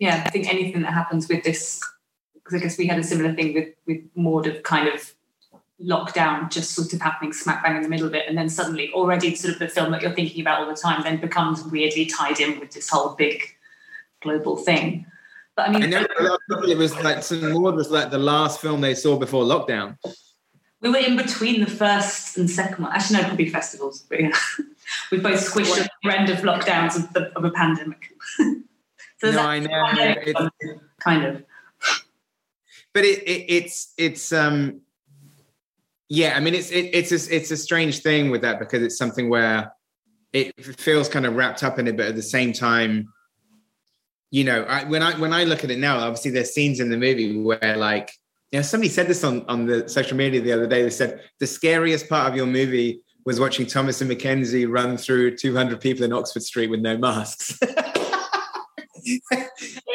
[0.00, 1.80] yeah, I think anything that happens with this,
[2.34, 5.14] because I guess we had a similar thing with with Maud of kind of
[5.84, 8.90] lockdown just sort of happening smack bang in the middle of it, and then suddenly
[8.92, 12.06] already sort of the film that you're thinking about all the time then becomes weirdly
[12.06, 13.42] tied in with this whole big
[14.22, 15.06] global thing.
[15.56, 17.90] But I mean, I know a lot of people, it was like Saint Maud was
[17.90, 19.96] like the last film they saw before lockdown.
[20.80, 22.92] we were in between the first and second one.
[22.92, 24.32] Actually, no, probably festivals, but yeah,
[25.12, 28.10] we both squished at the end of lockdowns of, the, of a pandemic.
[29.18, 30.14] so No, I know.
[30.26, 30.50] It's-
[31.00, 31.44] kind of.
[32.92, 34.82] but it, it it's it's um
[36.10, 38.98] yeah i mean it's it, it's a, it's a strange thing with that because it's
[38.98, 39.72] something where
[40.32, 43.10] it feels kind of wrapped up in it but at the same time
[44.30, 46.90] you know I, when i when i look at it now obviously there's scenes in
[46.90, 48.12] the movie where like
[48.50, 51.22] you know somebody said this on on the social media the other day they said
[51.38, 56.12] the scariest part of your movie was watching Thomasin McKenzie run through 200 people in
[56.12, 57.58] oxford street with no masks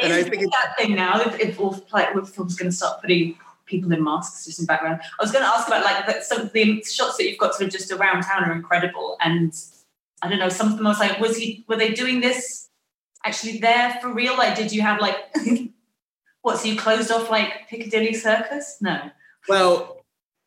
[0.02, 1.20] And I think that thing now.
[1.20, 5.00] If, if all like films going to start putting people in masks just in background,
[5.02, 7.54] I was going to ask about like the, some of the shots that you've got
[7.54, 9.52] sort of just around town are incredible, and
[10.22, 10.48] I don't know.
[10.48, 11.64] Some of them I was like, was he?
[11.68, 12.68] Were they doing this
[13.24, 14.36] actually there for real?
[14.36, 15.16] Like, did you have like
[16.42, 16.58] what?
[16.58, 18.78] So you closed off like Piccadilly Circus?
[18.80, 19.10] No.
[19.48, 20.04] well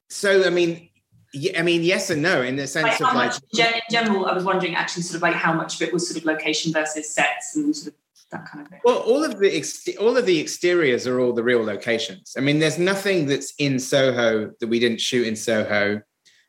[0.09, 0.89] so i mean
[1.33, 4.25] yeah, i mean yes and no in the sense how of like much, in general,
[4.25, 6.73] I was wondering actually sort of like how much of it was sort of location
[6.73, 7.99] versus sets and sort of
[8.31, 8.79] that kind of thing.
[8.83, 12.33] Well, all of the ex- all of the exteriors are all the real locations.
[12.37, 16.01] I mean, there's nothing that's in Soho that we didn't shoot in Soho,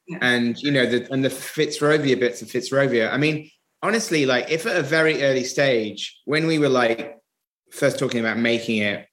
[0.08, 0.18] Yeah.
[0.20, 3.12] and you know, the and the Fitzrovia bits of Fitzrovia.
[3.12, 3.50] I mean,
[3.82, 7.16] honestly, like if at a very early stage, when we were like
[7.70, 9.06] first talking about making it,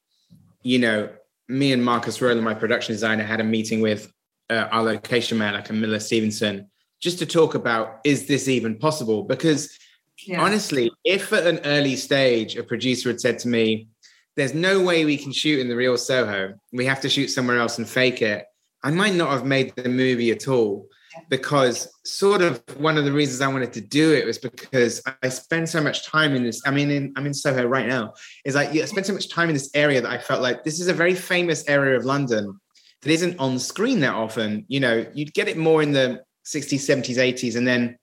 [0.64, 1.10] you know,
[1.48, 4.12] me and Marcus Rowland, my production designer, had a meeting with
[4.50, 8.78] uh, our location man, like a Miller Stevenson, just to talk about is this even
[8.78, 9.24] possible?
[9.24, 9.78] Because
[10.26, 10.42] Yeah.
[10.42, 13.88] honestly, if at an early stage a producer had said to me,
[14.36, 16.54] "There's no way we can shoot in the real Soho.
[16.74, 18.46] We have to shoot somewhere else and fake it,"
[18.84, 20.88] I might not have made the movie at all.
[21.30, 25.30] Because sort of one of the reasons I wanted to do it was because I
[25.30, 26.62] spend so much time in this.
[26.64, 28.14] I mean, in, I'm in Soho right now.
[28.46, 30.64] Is like yeah, I spend so much time in this area that I felt like
[30.64, 32.60] this is a very famous area of London
[33.02, 34.66] that isn't on screen that often.
[34.68, 37.98] You know, you'd get it more in the 60s, 70s, 80s, and then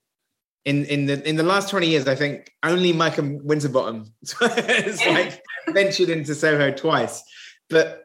[0.64, 4.06] in in the in the last 20 years, I think only Michael Winterbottom
[4.40, 7.22] has like ventured into Soho twice.
[7.68, 8.04] But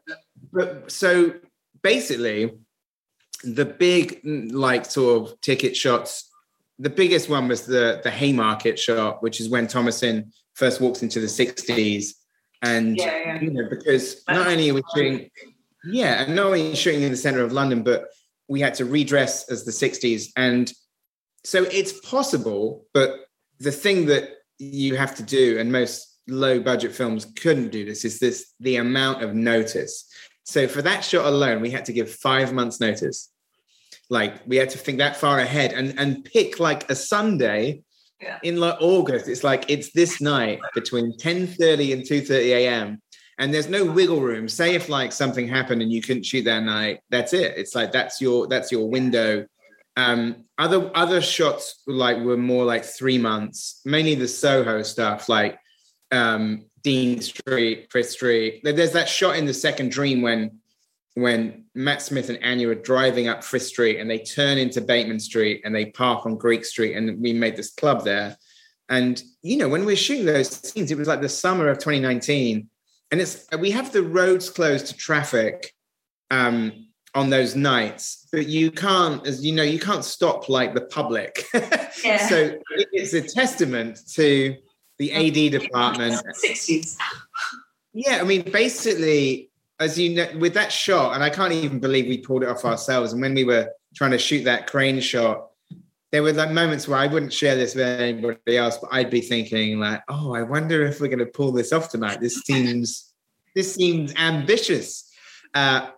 [0.51, 1.33] but so
[1.81, 2.51] basically,
[3.43, 6.25] the big like sort of ticket shots.
[6.81, 11.19] The biggest one was the the Haymarket shot, which is when Thomasin first walks into
[11.19, 12.13] the 60s.
[12.61, 13.41] And Yeah, yeah.
[13.41, 15.29] you know, because not only are we shooting,
[15.85, 18.07] yeah, and not only shooting in the center of London, but
[18.49, 20.27] we had to redress as the 60s.
[20.35, 20.71] And
[21.49, 23.25] so it's possible, but
[23.59, 24.25] the thing that
[24.59, 28.75] you have to do, and most low budget films couldn't do this, is this the
[28.77, 30.05] amount of notice.
[30.43, 33.31] So for that shot alone, we had to give five months notice.
[34.09, 37.81] Like we had to think that far ahead and, and pick like a Sunday
[38.21, 38.37] Yeah.
[38.43, 39.27] in like August.
[39.27, 43.01] It's like it's this night between 10:30 and 2:30 a.m.
[43.39, 44.49] And there's no wiggle room.
[44.49, 47.51] Say if like something happened and you couldn't shoot that night, that's it.
[47.57, 49.45] It's like that's your that's your window.
[49.99, 55.59] Um, other other shots like were more like three months, mainly the Soho stuff, like
[56.11, 58.61] um, Dean Street, Chris Street.
[58.63, 60.59] There's that shot in the second dream when
[61.15, 65.19] when Matt Smith and Anya are driving up Frith Street and they turn into Bateman
[65.19, 68.37] Street and they park on Greek Street and we made this club there.
[68.87, 71.77] And you know, when we were shooting those scenes, it was like the summer of
[71.77, 72.69] 2019,
[73.11, 75.73] and it's we have the roads closed to traffic
[76.31, 80.81] um, on those nights, but you can't, as you know, you can't stop like the
[80.81, 81.45] public.
[82.05, 82.29] Yeah.
[82.29, 82.57] so
[82.93, 84.55] it's a testament to
[84.99, 86.97] the AD department Sixties.
[87.93, 89.49] yeah, I mean, basically,
[89.81, 92.63] as you know, with that shot, and I can't even believe we pulled it off
[92.63, 93.11] ourselves.
[93.11, 95.49] And when we were trying to shoot that crane shot,
[96.13, 99.21] there were like moments where I wouldn't share this with anybody else, but I'd be
[99.21, 102.21] thinking like, "Oh, I wonder if we're going to pull this off tonight.
[102.21, 103.11] This seems,
[103.55, 105.11] this seems ambitious."
[105.53, 105.89] Uh,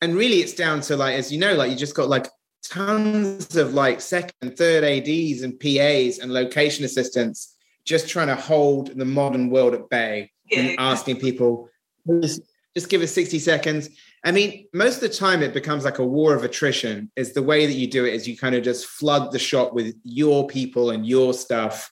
[0.00, 2.26] and really, it's down to like, as you know, like you just got like
[2.64, 8.96] tons of like second, third ads and PAs and location assistants just trying to hold
[8.96, 10.60] the modern world at bay Yeah.
[10.60, 11.68] and asking people,
[12.06, 12.40] "Please,
[12.76, 13.88] just give us 60 seconds.
[14.24, 17.10] I mean, most of the time it becomes like a war of attrition.
[17.16, 19.72] Is the way that you do it is you kind of just flood the shop
[19.72, 21.90] with your people and your stuff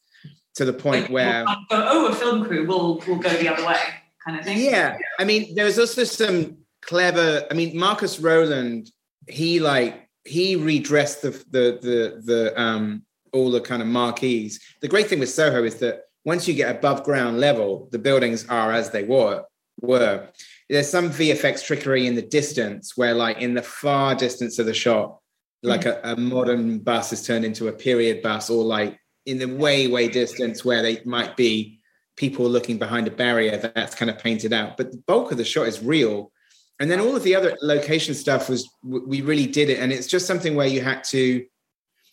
[0.56, 3.66] to the point where We'll go, oh, a film crew will will go the other
[3.66, 3.80] way,
[4.26, 4.61] kind of thing.
[4.61, 4.96] yeah.
[5.18, 6.59] I mean, there was also some
[6.89, 7.47] clever.
[7.51, 8.91] I mean, Marcus Rowland,
[9.28, 14.59] he like he redressed the the the the um all the kind of marquees.
[14.80, 18.47] The great thing with Soho is that once you get above ground level, the buildings
[18.49, 19.45] are as they were.
[19.80, 20.28] Were
[20.68, 24.74] there's some VFX trickery in the distance where, like in the far distance of the
[24.74, 25.18] shot,
[25.62, 29.47] like a, a modern bus is turned into a period bus, or like in the
[29.47, 31.80] way way distance where they might be
[32.16, 34.76] people looking behind a barrier that's kind of painted out.
[34.76, 36.32] But the bulk of the shot is real.
[36.81, 40.07] And then all of the other location stuff was we really did it, and it's
[40.07, 41.45] just something where you had to.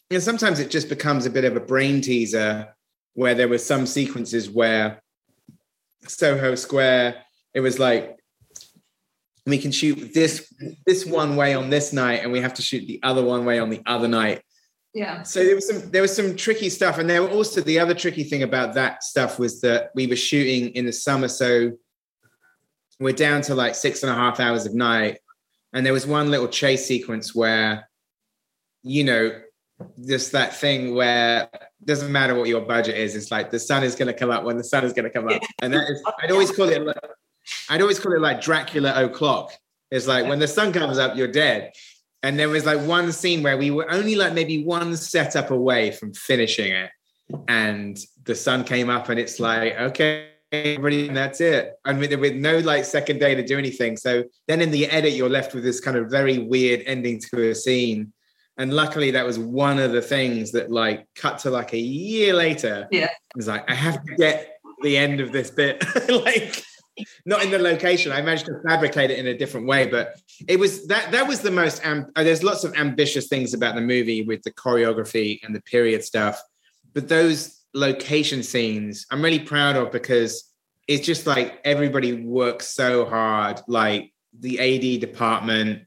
[0.09, 2.75] You know, sometimes it just becomes a bit of a brain teaser
[3.13, 5.01] where there were some sequences where
[6.07, 7.15] Soho Square,
[7.53, 8.17] it was like
[9.45, 10.51] we can shoot this
[10.85, 13.59] this one way on this night, and we have to shoot the other one way
[13.59, 14.41] on the other night.
[14.95, 15.23] Yeah.
[15.23, 17.93] So there was some there was some tricky stuff, and there were also the other
[17.93, 21.73] tricky thing about that stuff was that we were shooting in the summer, so
[22.99, 25.19] we're down to like six and a half hours of night,
[25.73, 27.89] and there was one little chase sequence where,
[28.83, 29.41] you know,
[30.07, 31.49] just that thing where
[31.83, 34.43] doesn't matter what your budget is, it's like the sun is going to come up
[34.43, 36.81] when the sun is going to come up, and that is I'd always call it
[36.81, 36.97] like,
[37.69, 39.51] I'd always call it like Dracula o'clock.
[39.91, 41.71] It's like when the sun comes up, you're dead.
[42.23, 45.91] And there was like one scene where we were only like maybe one setup away
[45.91, 46.89] from finishing it.
[47.47, 50.29] And the sun came up and it's like, okay,
[50.63, 51.73] everybody, that's it.
[51.85, 53.97] And with, with no like second day to do anything.
[53.97, 57.49] So then in the edit, you're left with this kind of very weird ending to
[57.49, 58.13] a scene.
[58.57, 62.33] And luckily that was one of the things that like cut to like a year
[62.33, 62.87] later.
[62.91, 63.05] Yeah.
[63.05, 65.83] It was like, I have to get the end of this bit.
[66.09, 66.63] like
[67.25, 68.11] not in the location.
[68.11, 71.41] I managed to fabricate it in a different way, but it was that that was
[71.41, 71.81] the most.
[71.83, 75.61] Amb- uh, there's lots of ambitious things about the movie with the choreography and the
[75.61, 76.41] period stuff,
[76.93, 80.51] but those location scenes I'm really proud of because
[80.87, 83.59] it's just like everybody works so hard.
[83.67, 85.83] Like the AD department.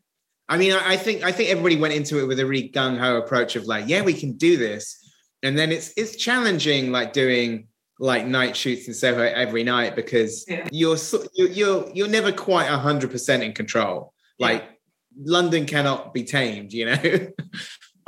[0.49, 3.17] I mean, I think I think everybody went into it with a really gung ho
[3.19, 4.97] approach of like, yeah, we can do this,
[5.43, 7.69] and then it's it's challenging, like doing
[8.01, 10.69] like night shoots in Soho every night because Yeah.
[10.73, 10.97] you're
[11.35, 14.15] you're you're never quite hundred percent in control.
[14.39, 14.65] Like
[15.21, 17.03] London cannot be tamed, you know.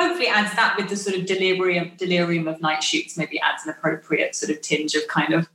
[0.01, 3.71] Hopefully adds that with the sort of delirium delirium of night shoots, maybe adds an
[3.71, 5.49] appropriate sort of tinge of kind of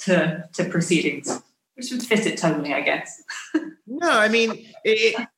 [0.00, 1.40] to to proceedings,
[1.74, 3.22] which would fit it tonally, I guess.
[3.86, 4.50] no, I mean
[4.84, 5.28] it, it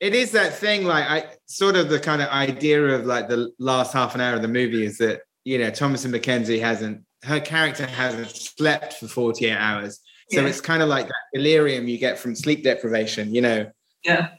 [0.00, 0.84] it is that thing.
[0.84, 4.34] Like I sort of the kind of idea of like the last half an hour
[4.34, 9.06] of the movie is that you know Thomasin McKenzie hasn't her character hasn't slept for
[9.06, 10.00] 48 hours.
[10.30, 10.48] So Yeah.
[10.48, 13.70] it's kind of like that delirium you get from sleep deprivation, you know.
[14.04, 14.30] Yeah.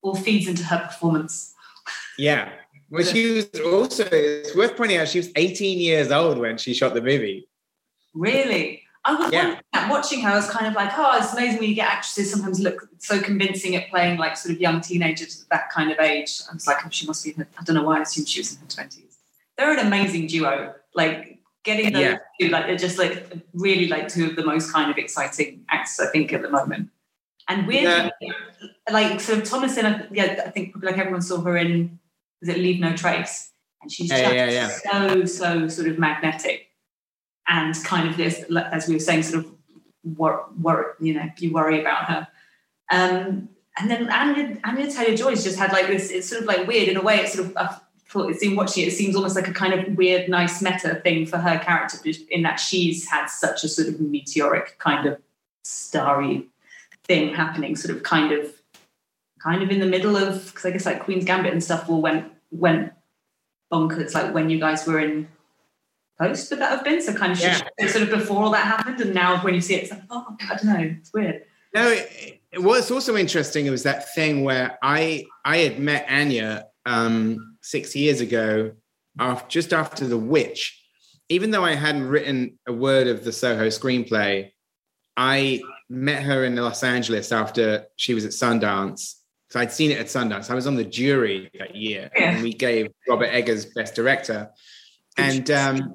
[0.00, 1.52] All feeds into her performance.
[2.16, 2.50] Yeah.
[2.90, 6.72] Well, she was also, it's worth pointing out, she was 18 years old when she
[6.72, 7.48] shot the movie.
[8.14, 8.82] Really?
[9.04, 9.60] I was Yeah.
[9.88, 12.60] watching her, I was kind of like, oh, it's amazing when you get actresses sometimes
[12.60, 16.40] look so convincing at playing like sort of young teenagers at that kind of age.
[16.50, 18.28] I was like, oh, she must be in her, I don't know why I assumed
[18.28, 19.02] she was in her 20s.
[19.56, 20.74] They're an amazing duo.
[20.94, 22.18] Like getting those Yeah.
[22.40, 26.00] two, like they're just like really like two of the most kind of exciting actors,
[26.00, 26.90] I think, at the moment.
[27.48, 28.10] And weirdly,
[28.90, 31.98] like sort of Thomasin, a- yeah, I think probably like everyone saw her in,
[32.40, 33.50] was it Leave No Trace?
[33.82, 34.68] And she's Yeah, just yeah, yeah.
[34.68, 36.68] so, so sort of magnetic
[37.48, 39.52] and kind of this, as we were saying, sort of
[40.04, 42.28] wor- wor- you know, you worry about her.
[42.90, 46.66] Um, and then Anya, Anya Taylor Joy's just had like this, it's sort of like
[46.66, 47.16] weird in a way.
[47.16, 47.76] It's sort of, I
[48.08, 50.96] thought it seemed watching it, it seems almost like a kind of weird, nice meta
[51.02, 51.98] thing for her character
[52.30, 55.20] in that she's had such a sort of meteoric kind of
[55.62, 56.48] starry
[57.04, 58.52] thing happening, sort of kind of,
[59.46, 62.02] kind of in the middle of, because I guess like Queen's Gambit and stuff all
[62.02, 62.92] went, went
[63.72, 65.28] bonkers, like when you guys were in
[66.18, 67.00] post would that have been?
[67.00, 67.60] So kind of Yeah.
[67.86, 70.36] sort of before all that happened, and now when you see it, it's like, oh,
[70.50, 71.44] I don't know, it's weird.
[71.74, 76.06] No, it, it, what's also interesting it was that thing where I I had met
[76.08, 78.72] Anya um, six years ago,
[79.18, 80.82] after, just after The Witch.
[81.28, 84.52] Even though I hadn't written a word of the Soho screenplay,
[85.16, 89.14] I met her in Los Angeles after she was at Sundance.
[89.56, 90.50] So I'd seen it at Sundance.
[90.50, 92.32] I was on the jury that year, Yeah.
[92.32, 94.50] and we gave Robert Eggers Best Director.
[95.16, 95.94] And um,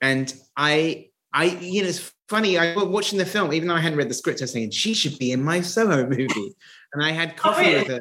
[0.00, 2.58] and I I you know it's funny.
[2.58, 4.40] I was watching the film, even though I hadn't read the script.
[4.40, 6.52] I was saying she should be in my Soho movie,
[6.92, 7.78] and I had coffee really?
[7.78, 8.00] with her.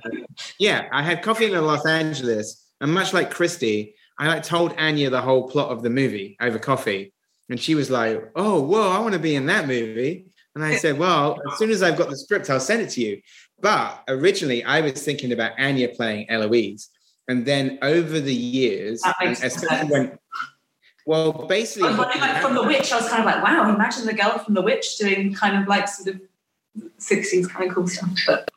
[0.58, 5.12] Yeah, I had coffee in Los Angeles, and much like Krysty, I like told Anya
[5.12, 7.14] the whole plot of the movie over coffee,
[7.48, 10.26] and she was like, "Oh, whoa, I want to be in that movie."
[10.56, 13.02] And I said, "Well, as soon as I've got the script, I'll send it to
[13.02, 13.22] you."
[13.62, 16.90] But originally, I was thinking about Anya playing Eloise,
[17.28, 20.20] and then over the years, That and makes especially when,
[21.06, 23.74] well, basically, I was wondering, like from The Witch, I was kind of like, wow,
[23.74, 26.22] imagine the girl from The Witch doing kind of like sort of
[27.00, 28.10] 60s kind of cool stuff.
[28.28, 28.50] But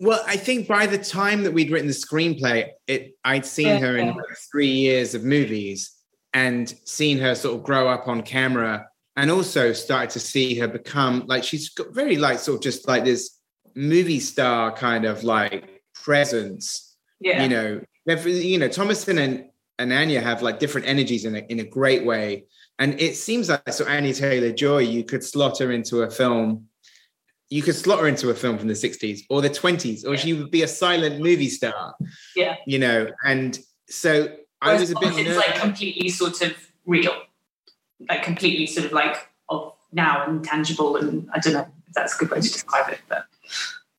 [0.00, 3.78] Well, I think by the time that we'd written the screenplay, it I'd seen Yeah.
[3.80, 4.14] her in
[4.50, 5.92] three years of movies
[6.34, 8.86] and seen her sort of grow up on camera
[9.16, 12.86] and also started to see her become like she's got very like sort of just
[12.86, 13.37] like this
[13.78, 16.96] movie star kind of like presence.
[17.20, 17.42] Yeah.
[17.42, 17.80] You know,
[18.26, 19.44] you know, Thomasin and,
[19.78, 22.46] and Anya have like different energies in a, in a great way.
[22.80, 26.66] And it seems like so Anya Taylor Joy, you could slot her into a film.
[27.50, 30.16] You could slot her into a film from the 60s or the 20s, or yeah.
[30.16, 31.94] she would be a silent movie star.
[32.36, 32.56] Yeah.
[32.66, 33.58] You know, and
[33.88, 34.28] so
[34.60, 36.52] I was a bit it's like completely sort of
[36.84, 37.12] real,
[38.08, 42.16] like completely sort of like of now and tangible, and I don't know if that's
[42.16, 43.24] a good way to describe it, but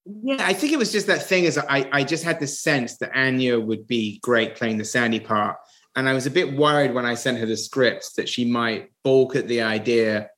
[0.06, 1.43] yeah, I think it was just that thing.
[1.43, 5.20] Is I I just had the sense that Anya would be great playing the Sandy
[5.20, 5.58] part,
[5.95, 8.91] and I was a bit worried when I sent her the scripts that she might
[9.04, 10.30] balk at the idea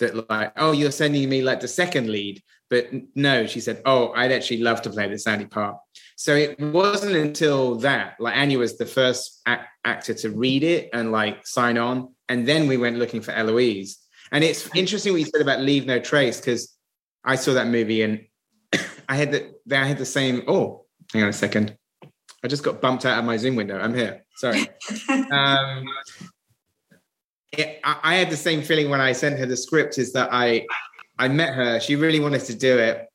[0.00, 4.12] that like, oh, you're sending me like the second lead, but no, she said, oh,
[4.12, 5.76] I'd actually love to play the Sandy part.
[6.16, 10.90] So it wasn't until that, like Anya was the first act- actor to read it
[10.92, 13.98] and like sign on, and then we went looking for Eloise.
[14.30, 16.76] And it's interesting what you said about Leave No Trace because
[17.24, 18.26] I saw that movie and
[19.08, 20.42] I had the I had the same.
[20.46, 21.76] Oh, hang on a second.
[22.44, 23.78] I just got bumped out of my Zoom window.
[23.78, 24.24] I'm here.
[24.36, 24.60] Sorry.
[25.30, 25.84] um,
[27.52, 29.98] it, I, I had the same feeling when I sent her the script.
[29.98, 30.66] Is that I
[31.18, 31.80] I met her.
[31.80, 33.06] She really wanted to do it.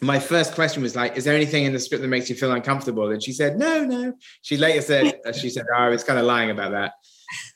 [0.00, 2.52] My first question was like, "Is there anything in the script that makes you feel
[2.52, 6.04] uncomfortable?" And she said, "No, no." She later said, uh, "She said oh, I was
[6.04, 6.92] kind of lying about that."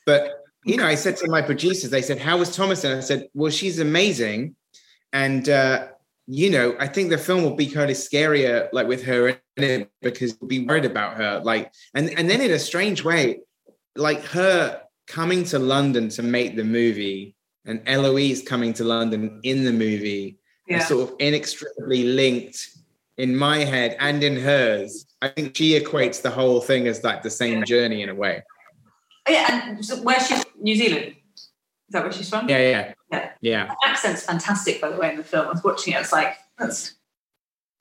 [0.05, 0.31] But
[0.65, 3.51] you know, I said to my producers, they said, "How was Thomasin?" I said, "Well,
[3.51, 4.55] she's amazing."
[5.13, 5.89] And uh,
[6.27, 9.37] you know, I think the film will be kind of scarier, like with her in
[9.57, 11.41] it, because you'll be worried about her.
[11.43, 13.41] Like, and and then in a strange way,
[13.95, 19.65] like her coming to London to make the movie, and Eloise coming to London in
[19.65, 20.77] the movie, yeah.
[20.77, 22.69] are sort of inextricably linked
[23.17, 25.05] in my head and in hers.
[25.21, 28.43] I think she equates the whole thing as like the same journey in a way.
[29.27, 30.35] Oh, yeah, and so where's she?
[30.59, 31.15] New Zealand.
[31.35, 31.49] Is
[31.89, 32.49] that where she's from?
[32.49, 32.93] Yeah, yeah.
[33.11, 33.31] Yeah.
[33.41, 33.67] Yeah.
[33.67, 35.47] Her accent's fantastic, by the way, in the film.
[35.47, 36.95] I was watching it, it's like, that's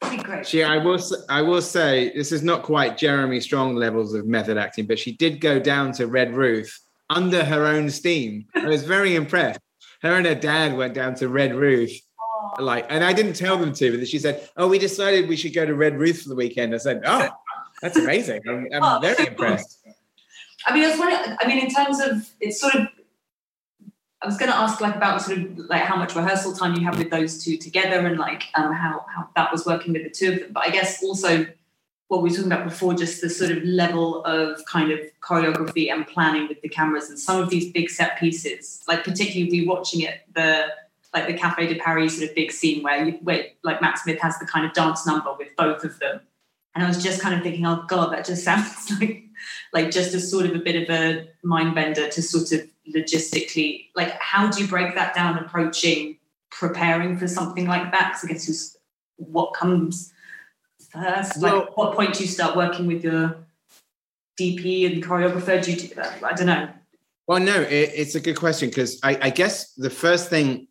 [0.01, 0.47] pretty great.
[0.47, 4.59] She, I will, I will say, this is not quite Jeremy Strong levels of method
[4.59, 6.73] acting, but she did go down to Redruth
[7.09, 8.47] under her own steam.
[8.55, 9.61] I was very impressed.
[10.03, 12.01] Her and her dad went down to Redruth
[12.59, 12.63] oh.
[12.63, 15.55] like and i didn't tell them to but she said oh we decided we should
[15.55, 17.29] go to Redruth for the weekend i said oh
[17.83, 19.87] that's amazing i'm, I'm oh, very impressed
[20.67, 21.37] i mean I was wondering.
[21.41, 22.89] i mean in terms of it's sort of
[24.23, 26.85] I was going to ask like about sort of like how much rehearsal time you
[26.85, 30.11] have with those two together and like um, how how that was working with the
[30.11, 30.53] two of them.
[30.53, 31.47] But I guess also
[32.09, 35.91] what we were talking about before, just the sort of level of kind of choreography
[35.91, 40.01] and planning with the cameras and some of these big set pieces, like particularly watching
[40.01, 40.67] it the
[41.15, 44.21] like the Cafe de Paris sort of big scene where you, where like Matt Smith
[44.21, 46.21] has the kind of dance number with both of them,
[46.75, 49.25] and I was just kind of thinking, oh god, that just sounds like
[49.73, 53.87] like just a sort of a bit of a mind bender to sort of logistically
[53.95, 56.19] like how do you break that down approaching
[56.51, 58.13] preparing for something like that?
[58.13, 58.77] Because i guess
[59.17, 60.13] what comes
[60.91, 61.41] first.
[61.41, 63.37] Well, like what point do you start working with your
[64.39, 65.63] dp and choreographer?
[65.63, 66.23] Do you do that?
[66.23, 66.69] I don't know.
[67.27, 70.67] Well no it, it's a good question because I, I guess the first thing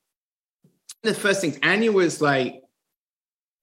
[1.04, 2.62] the first thing anya was like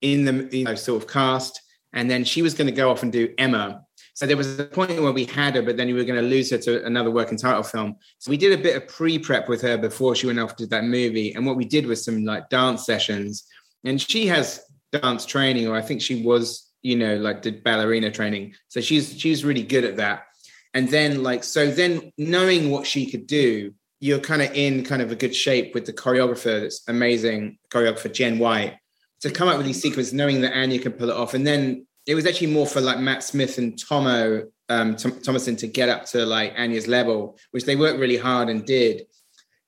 [0.01, 1.61] in the you know sort of cast
[1.93, 3.83] and then she was going to go off and do emma
[4.17, 6.27] so there was a point where we had her, but then we were going to
[6.27, 7.97] lose her to another working title film.
[8.17, 10.85] So we did a bit of pre-prep with her before she went off to that
[10.85, 11.35] movie.
[11.35, 13.45] And what we did was some like dance sessions.
[13.83, 18.09] And she has dance training, or I think she was, you know, like did ballerina
[18.09, 18.55] training.
[18.69, 20.23] So she's she's really good at that.
[20.73, 25.03] And then like so then knowing what she could do, you're kind of in kind
[25.03, 28.79] of a good shape with the choreographer that's amazing choreographer Jen White
[29.21, 31.35] to come up with these sequences, knowing that Anya can pull it off.
[31.35, 35.67] And then it was actually more for like Matt Smith and Tomo um, Thomasin to
[35.67, 39.03] get up to like Anya's level, which they worked really hard and did.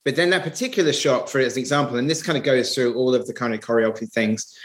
[0.05, 2.95] But then that particular shot, for as an example, and this kind of goes through
[2.95, 4.57] all of the kind of choreography things.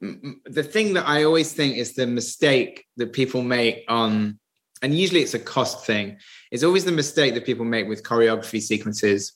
[0.00, 4.38] The thing that I always think is the mistake that people make on,
[4.80, 6.16] and usually it's a cost thing,
[6.50, 9.34] is always the mistake that people make with choreography sequences,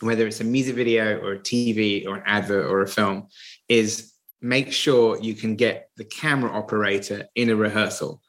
[0.00, 3.28] whether it's a music video or a TV or an advert or a film,
[3.68, 8.22] is make sure you can get the camera operator in a rehearsal.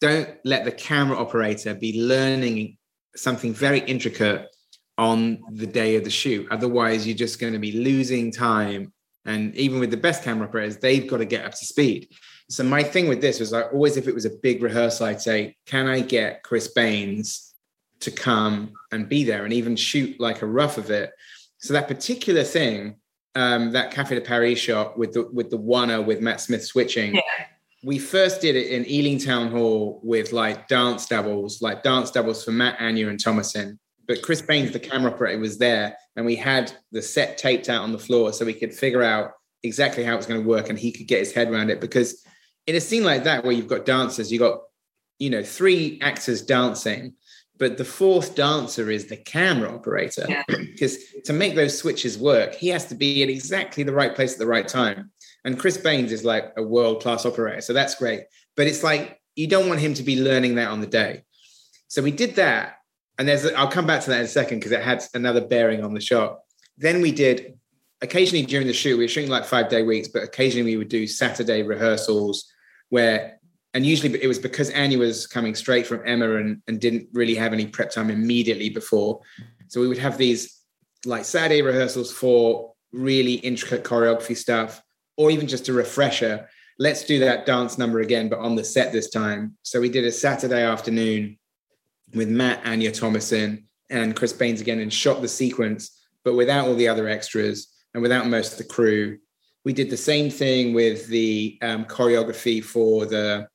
[0.00, 2.76] Don't let the camera operator be learning
[3.16, 4.48] something very intricate
[4.96, 6.46] on the day of the shoot.
[6.50, 8.92] Otherwise, you're just going to be losing time.
[9.24, 12.08] And even with the best camera operators, they've got to get up to speed.
[12.48, 15.20] So my thing with this was like always, if it was a big rehearsal, I'd
[15.20, 17.54] say, can I get Chris Baines
[18.00, 21.10] to come and be there and even shoot like a rough of it?
[21.58, 22.96] So that particular thing
[23.38, 27.14] um, that Cafe de Paris shot with the with the oneer with Matt Smith switching.
[27.14, 27.22] Yeah.
[27.84, 32.44] We first did it in Ealing Town Hall with like dance doubles, like dance doubles
[32.44, 33.78] for Matt, Anya, and Thomasin.
[34.08, 37.82] but Chris Baines, the camera operator, was there, and we had the set taped out
[37.82, 39.30] on the floor so we could figure out
[39.62, 41.80] exactly how it was going to work, and he could get his head around it.
[41.80, 42.24] Because
[42.66, 44.62] in a scene like that, where you've got dancers, you've got
[45.20, 47.14] you know three actors dancing,
[47.58, 50.26] but the fourth dancer is the camera operator.
[50.48, 51.20] Because yeah.
[51.24, 54.38] to make those switches work, he has to be at exactly the right place at
[54.38, 55.10] the right time.
[55.44, 58.22] And Chris Baines is like a world class operator, so that's great.
[58.56, 61.22] But it's like you don't want him to be learning that on the day.
[61.88, 62.76] So we did that,
[63.18, 65.84] and there's I'll come back to that in a second because it had another bearing
[65.84, 66.40] on the shot.
[66.76, 67.58] Then we did
[68.00, 70.88] occasionally during the shoot, we were shooting like five day weeks, but occasionally we would
[70.88, 72.50] do Saturday rehearsals
[72.90, 73.37] where
[73.78, 77.36] and usually it was because Anya was coming straight from Emma and, and didn't really
[77.36, 79.20] have any prep time immediately before.
[79.68, 80.62] So we would have these
[81.04, 84.82] like Saturday rehearsals for really intricate choreography stuff,
[85.16, 86.48] or even just a refresher.
[86.80, 89.56] Let's do that dance number again, but on the set this time.
[89.62, 91.38] So we did a Saturday afternoon
[92.12, 96.74] with Matt, Anya Thomasin, and Chris Baines again and shot the sequence, but without all
[96.74, 99.18] the other extras and without most of the crew.
[99.64, 103.46] We did the same thing with the um, choreography for the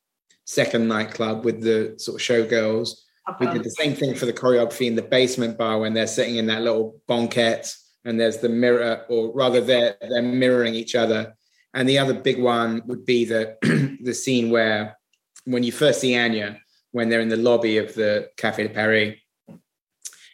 [0.46, 2.96] second nightclub with the sort of showgirls.
[3.40, 6.36] We did the same thing for the choreography in the basement bar when they're sitting
[6.36, 7.74] in that little banquette
[8.06, 11.34] and there's the mirror, or rather they're they're mirroring each other.
[11.74, 13.58] And the other big one would be the
[14.04, 14.98] the scene where
[15.46, 16.60] when you first see Anya,
[16.92, 19.18] when they're in the lobby of the Cafe de Paris.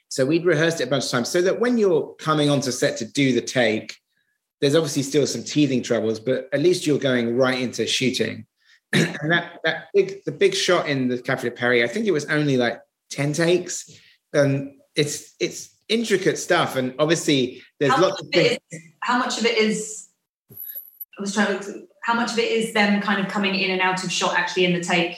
[0.10, 2.97] So we'd rehearsed it a bunch of times so that when you're coming onto set
[2.97, 3.95] to do the take,
[4.60, 8.45] there's obviously still some teething troubles, but at least you're going right into shooting.
[8.93, 12.11] and that that big the big shot in the Cafe de Paris, I think it
[12.11, 12.81] was only like
[13.11, 13.89] 10 takes.
[14.33, 16.75] And it's it's intricate stuff.
[16.75, 18.57] And obviously there's how lots of things.
[18.71, 20.09] Is, how much of it is
[20.51, 23.81] I was trying to how much of it is them kind of coming in and
[23.81, 25.15] out of shot actually in the take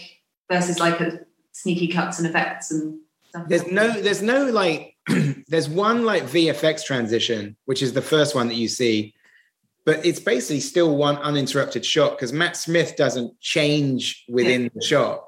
[0.52, 1.20] versus like a
[1.54, 3.00] sneaky cuts and effects and
[3.30, 3.48] stuff?
[3.48, 4.98] There's no there's no like
[5.48, 9.14] there's one like VFX transition, which is the first one that you see
[9.86, 14.70] but it's basically still one uninterrupted shot because Matt Smith doesn't change within yeah.
[14.76, 15.28] the shot.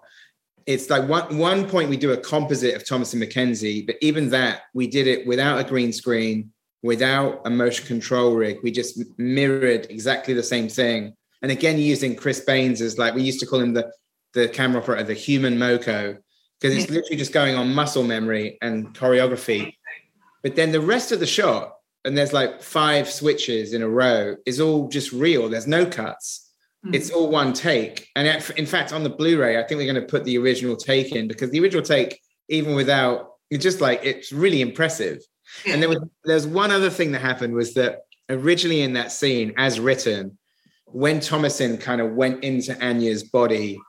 [0.65, 4.61] It's like one one point we do a composite of Thomasin McKenzie, but even that
[4.73, 6.51] we did it without a green screen,
[6.83, 8.59] without a motion control rig.
[8.63, 11.15] We just mirrored exactly the same thing.
[11.41, 13.91] And again, using Chris Baines as like we used to call him the
[14.33, 16.17] the camera operator, the human MoCo,
[16.59, 19.73] because it's literally just going on muscle memory and choreography.
[20.43, 21.75] But then the rest of the shot
[22.05, 25.47] and there's like five switches in a row is all just real.
[25.49, 26.51] There's no cuts.
[26.85, 26.95] Mm.
[26.95, 28.09] It's all one take.
[28.15, 28.27] And
[28.57, 31.27] in fact, on the Blu-ray, I think we're going to put the original take in
[31.27, 35.19] because the original take, even without, it's just like it's really impressive.
[35.65, 35.73] Yeah.
[35.73, 37.99] And there was there's one other thing that happened was that
[38.29, 40.37] originally in that scene, as written,
[40.87, 43.79] when Thomasin kind of went into Anya's body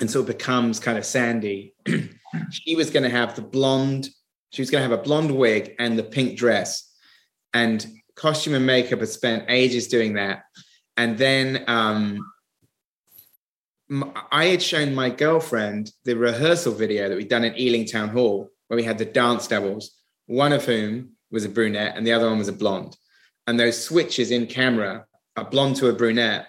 [0.00, 1.74] and sort of becomes kind of Sandy,
[2.50, 4.08] she was going to have the blonde,
[4.50, 6.86] she was going to have a blonde wig and the pink dress
[7.56, 7.86] and
[8.16, 10.44] costume and makeup had spent ages doing that.
[10.98, 12.20] And then um,
[14.30, 18.50] I had shown my girlfriend the rehearsal video that we'd done at Ealing Town Hall,
[18.66, 19.92] where we had the dance doubles,
[20.26, 22.96] one of whom was a brunette and the other one was a blonde.
[23.46, 26.46] And those switches in camera, a blonde to a brunette.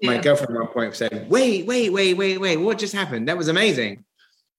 [0.00, 0.10] Yeah.
[0.10, 3.28] My girlfriend at one point said, Wait, wait, wait, wait, wait, what just happened?
[3.28, 4.04] That was amazing.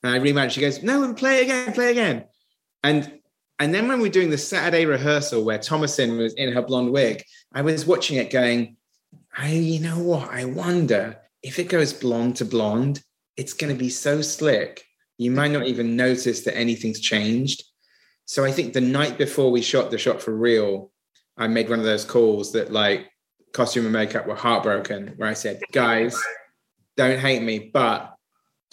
[0.03, 0.51] And I rematched.
[0.51, 2.25] She goes, No, and play again, play again.
[2.83, 3.18] And
[3.59, 6.91] and then when we are doing the Saturday rehearsal where Thomasin was in her blonde
[6.91, 8.77] wig, I was watching it going,
[9.37, 10.29] I, you know what?
[10.29, 13.03] I wonder if it goes blonde to blonde,
[13.35, 14.85] it's going to be so slick.
[15.17, 17.63] You might not even notice that anything's changed.
[18.25, 20.91] So I think the night before we shot the shot for real,
[21.35, 23.09] I made one of those calls that like
[23.51, 26.17] costume and makeup were heartbroken, where I said, guys,
[26.95, 28.13] don't hate me, but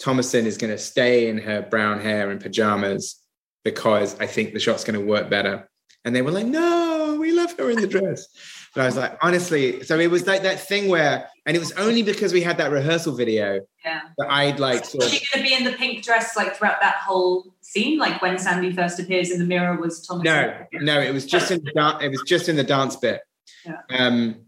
[0.01, 3.21] Thomasin is going to stay in her brown hair and pajamas
[3.63, 5.69] because I think the shot's going to work better.
[6.05, 8.27] And they were like, no, we love her in the dress.
[8.73, 11.71] But I was like, honestly, so it was like that thing where, and it was
[11.73, 14.01] only because we had that rehearsal video yeah.
[14.17, 14.85] that I'd like.
[14.85, 17.97] So was she going to be in the pink dress like throughout that whole scene?
[17.97, 20.23] Like when Sandy first appears in the mirror was Thomas?
[20.23, 22.03] No, no, it was just in the dance.
[22.03, 23.21] It was just in the dance bit.
[23.65, 23.81] Yeah.
[23.97, 24.45] Um,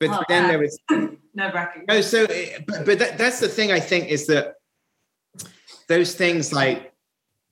[0.00, 1.84] but oh, then there was no bracket.
[1.88, 4.54] No, so but, but that, that's the thing I think is that
[5.88, 6.92] those things like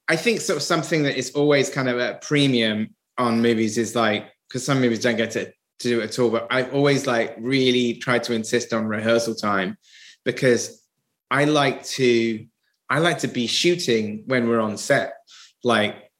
[0.09, 3.95] I think sort of something that is always kind of a premium on movies is
[3.95, 7.07] like because some movies don't get to, to do it at all, but I've always
[7.07, 9.77] like really tried to insist on rehearsal time
[10.25, 10.83] because
[11.31, 12.47] I like to
[12.89, 15.15] I like to be shooting when we're on set.
[15.65, 16.11] Like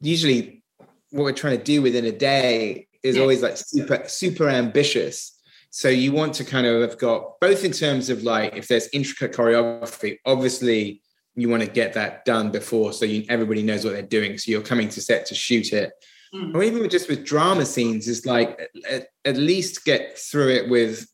[0.00, 0.64] usually
[1.10, 3.22] what we're trying to do within a day is yeah.
[3.22, 5.38] always like super super ambitious.
[5.70, 8.88] So you want to kind of have got both in terms of like if there's
[8.92, 11.01] intricate choreography, obviously
[11.34, 14.50] you want to get that done before so you, everybody knows what they're doing so
[14.50, 15.92] you're coming to set to shoot it
[16.34, 16.54] mm.
[16.54, 21.06] or even just with drama scenes is like at, at, least get through it with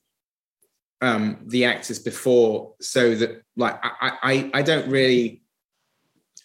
[1.01, 5.43] um the actors before so that like I, I i don't really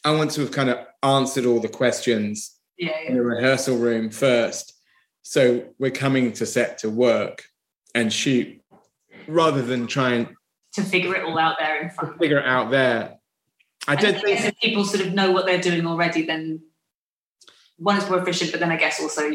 [0.05, 3.09] i want to have kind of answered all the questions yeah, yeah.
[3.09, 4.73] in the rehearsal room first
[5.23, 7.43] so we're coming to set to work
[7.95, 8.61] and shoot
[9.27, 10.35] rather than trying
[10.73, 12.17] to figure it all out there in front.
[12.19, 13.15] Figure it out there.
[13.87, 16.61] I don't think if people sort of know what they're doing already, then
[17.77, 18.51] one is more efficient.
[18.51, 19.31] But then I guess also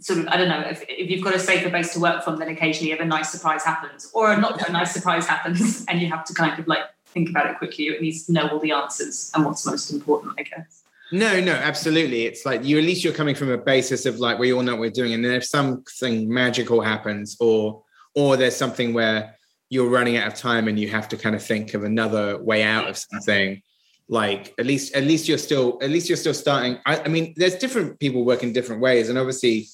[0.00, 2.36] sort of I don't know if, if you've got a safer base to work from,
[2.36, 6.08] then occasionally if a nice surprise happens or not a nice surprise happens, and you
[6.08, 7.86] have to kind of like think about it quickly.
[7.86, 10.82] It needs to know all the answers and what's most important, I guess.
[11.10, 12.24] No, no, absolutely.
[12.24, 14.72] It's like you at least you're coming from a basis of like we all know
[14.72, 17.82] what we're doing, and then if something magical happens, or
[18.14, 19.36] or there's something where
[19.72, 22.62] you're running out of time and you have to kind of think of another way
[22.62, 23.62] out of something,
[24.06, 26.76] like at least at least you're still at least you're still starting.
[26.84, 29.66] I, I mean, there's different people work in different ways, and obviously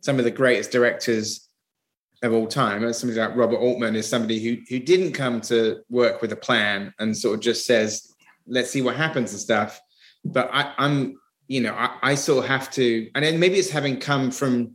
[0.00, 1.48] some of the greatest directors
[2.24, 6.20] of all time, somebody like Robert Altman is somebody who who didn't come to work
[6.20, 8.12] with a plan and sort of just says,
[8.48, 9.80] let's see what happens and stuff.
[10.24, 13.70] But I, i'm you know, I, I sort of have to, and then maybe it's
[13.70, 14.74] having come from,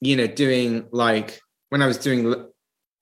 [0.00, 2.48] you know, doing like when I was doing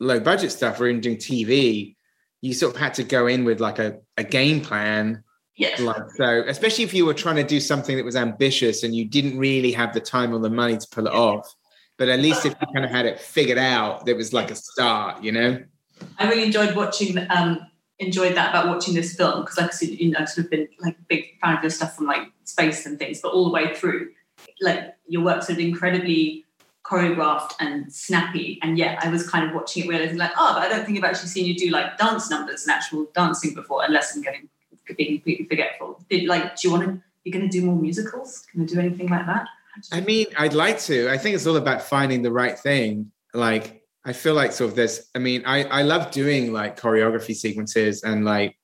[0.00, 1.96] low budget stuff or even doing TV,
[2.40, 5.22] you sort of had to go in with like a, a game plan.
[5.56, 5.80] Yes.
[5.80, 9.06] Like so, especially if you were trying to do something that was ambitious and you
[9.06, 11.52] didn't really have the time or the money to pull it off.
[11.98, 14.54] But at least if you kind of had it figured out, there was like a
[14.54, 15.62] start, you know?
[16.18, 17.58] I really enjoyed watching um,
[17.98, 20.50] enjoyed that about watching this film because, like I said, you know, I've sort of
[20.50, 23.44] been like a big fan of your stuff from like Spaced and things, but all
[23.44, 24.10] the way through,
[24.60, 26.44] like your work's sort of incredibly
[26.86, 28.58] choreographed and snappy.
[28.62, 30.98] And yet, I was kind of watching it realizing like, oh, but I don't think
[30.98, 34.48] I've actually seen you do like dance numbers and actual dancing before, unless I'm getting
[34.96, 36.04] being completely forgetful.
[36.08, 37.02] Did like, do you want to?
[37.24, 38.46] You're going to do more musicals?
[38.52, 39.48] Can I do anything like that?
[39.90, 41.10] I mean, I'd like to.
[41.10, 43.10] I think it's all about finding the right thing.
[43.34, 45.10] Like I feel like sort of this.
[45.14, 48.56] I mean, I I love doing like choreography sequences and like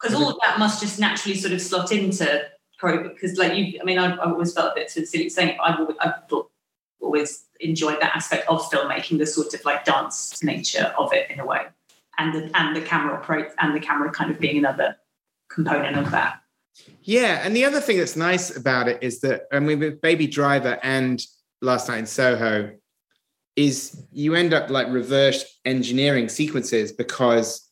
[0.00, 2.42] because all of that must just naturally sort of slot into.
[2.82, 5.56] Because like you, I mean, I've, I've always felt a bit sort of silly saying,
[5.56, 6.28] but I've always, I've
[7.00, 11.40] always enjoyed that aspect of filmmaking, the sort of like dance nature of it in
[11.40, 11.62] a way,
[12.18, 14.96] and the and the camera operates and the camera kind of being another
[15.48, 16.40] component of that.
[17.02, 20.26] Yeah, and the other thing that's nice about it is that I mean, with Baby
[20.26, 21.24] Driver and
[21.62, 22.72] Last Night in Soho,
[23.56, 27.66] is you end up like reverse engineering sequences because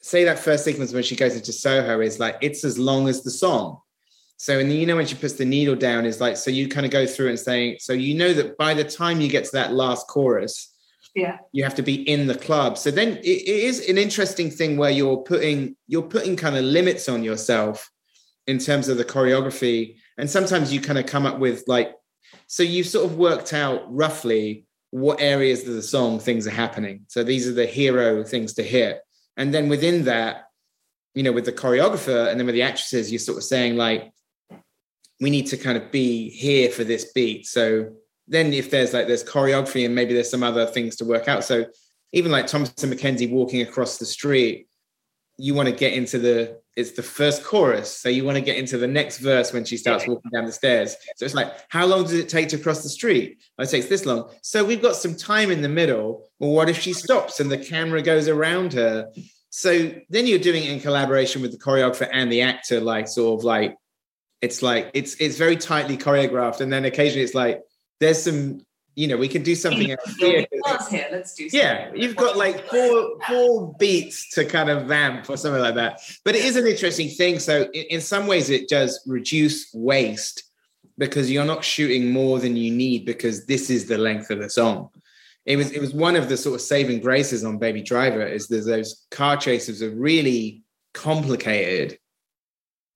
[0.00, 3.22] say that first sequence when she goes into Soho is like it's as long as
[3.22, 3.80] the song.
[4.40, 6.86] So and you know when she puts the needle down is like so you kind
[6.86, 9.52] of go through and saying so you know that by the time you get to
[9.52, 10.74] that last chorus,
[11.14, 12.78] yeah, you have to be in the club.
[12.78, 16.64] So then it, it is an interesting thing where you're putting you're putting kind of
[16.64, 17.90] limits on yourself
[18.46, 21.94] in terms of the choreography, and sometimes you kind of come up with like
[22.46, 27.04] so you've sort of worked out roughly what areas of the song things are happening.
[27.08, 29.02] So these are the hero things to hit.
[29.36, 30.46] And then within that,
[31.14, 34.10] you know, with the choreographer and then with the actresses, you're sort of saying like,
[35.20, 37.46] we need to kind of be here for this beat.
[37.46, 37.92] So
[38.26, 41.44] then if there's like there's choreography and maybe there's some other things to work out.
[41.44, 41.66] So
[42.12, 44.68] even like Thomasin McKenzie walking across the street,
[45.36, 47.94] you want to get into the it's the first chorus.
[47.94, 50.52] So you want to get into the next verse when she starts walking down the
[50.52, 50.96] stairs.
[51.16, 53.38] So it's like how long does it take to cross the street?
[53.58, 54.30] Oh, it takes this long.
[54.42, 56.28] So we've got some time in the middle.
[56.38, 59.10] Well what if she stops and the camera goes around her?
[59.50, 63.40] So then you're doing it in collaboration with the choreographer and the actor like sort
[63.40, 63.76] of like
[64.42, 67.62] it's like it's it's very tightly choreographed and then occasionally it's like
[68.00, 68.60] there's some
[68.96, 70.46] you know, we can do something else here.
[70.90, 71.08] here.
[71.10, 75.62] Let's do Yeah, you've got like four four beats to kind of vamp or something
[75.62, 76.00] like that.
[76.24, 77.38] But it is an interesting thing.
[77.38, 80.42] So in, in some ways, it does reduce waste
[80.98, 84.50] because you're not shooting more than you need because this is the length of the
[84.50, 84.90] song.
[85.46, 88.48] It was it was one of the sort of saving graces on Baby Driver is
[88.48, 90.62] there's those car chases are really
[90.92, 91.98] complicated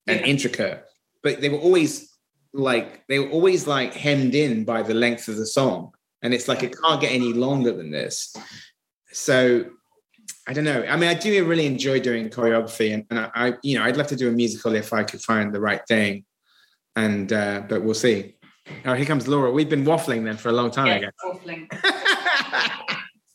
[0.06, 0.26] and yeah.
[0.26, 0.84] intricate,
[1.24, 2.16] but they were always
[2.52, 5.92] like they were always like hemmed in by the length of the song.
[6.22, 8.36] And it's like it can't get any longer than this.
[9.10, 9.66] So
[10.46, 10.84] i don't know.
[10.84, 13.96] I mean i do really enjoy doing choreography and, and I, I, you know i'd
[13.96, 16.24] love to do a musical if i could find the right thing.
[16.94, 18.36] And uh but we'll see.
[18.84, 19.50] Oh here comes laura.
[19.50, 21.12] We've been waffling then for a long time guess.
[21.24, 21.66] waffling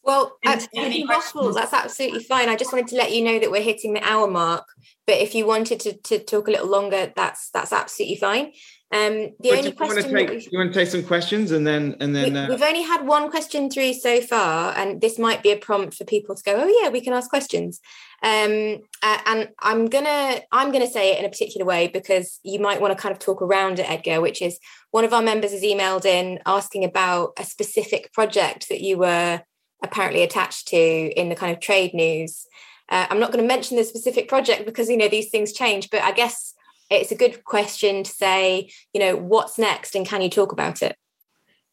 [0.09, 2.49] Well, any waffles, that's absolutely fine.
[2.49, 4.65] I just wanted to let you know that we're hitting the hour mark.
[5.05, 8.45] But if you wanted to, to talk a little longer, that's that's absolutely fine.
[8.91, 11.95] Um, the only question you want, take, you want to take some questions and then
[11.99, 15.51] and then uh, we've only had one question through so far, and this might be
[15.51, 17.79] a prompt for people to go, oh yeah, we can ask questions.
[18.23, 22.59] Um, uh, and I'm gonna I'm gonna say it in a particular way because you
[22.59, 24.21] might want to kind of talk around it, Edgar.
[24.21, 24.57] Which is
[24.89, 29.43] one of our members has emailed in asking about a specific project that you were
[29.83, 32.45] apparently attached to in the kind of trade news.
[32.89, 35.89] Uh, I'm not going to mention the specific project because you know these things change,
[35.89, 36.53] but I guess
[36.89, 40.81] it's a good question to say, you know, what's next and can you talk about
[40.81, 40.95] it?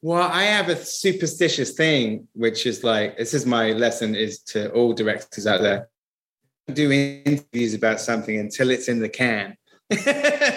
[0.03, 4.71] Well, I have a superstitious thing, which is like, this is my lesson is to
[4.73, 5.89] all directors out there.
[6.73, 9.57] Do interviews about something until it's in the can.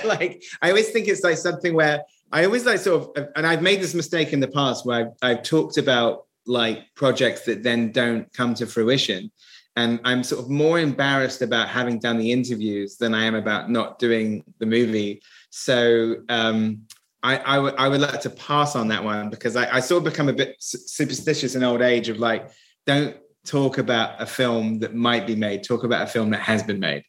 [0.05, 3.61] like, I always think it's like something where I always like sort of, and I've
[3.61, 7.91] made this mistake in the past where I've, I've talked about like projects that then
[7.91, 9.31] don't come to fruition
[9.79, 13.69] and I'm sort of more embarrassed about having done the interviews than I am about
[13.69, 15.21] not doing the movie.
[15.51, 16.81] So um,
[17.23, 19.99] I, I, w- I would like to pass on that one because I, I sort
[20.05, 22.49] of become a bit superstitious in old age of like,
[22.85, 26.61] don't talk about a film that might be made, talk about a film that has
[26.61, 27.03] been made.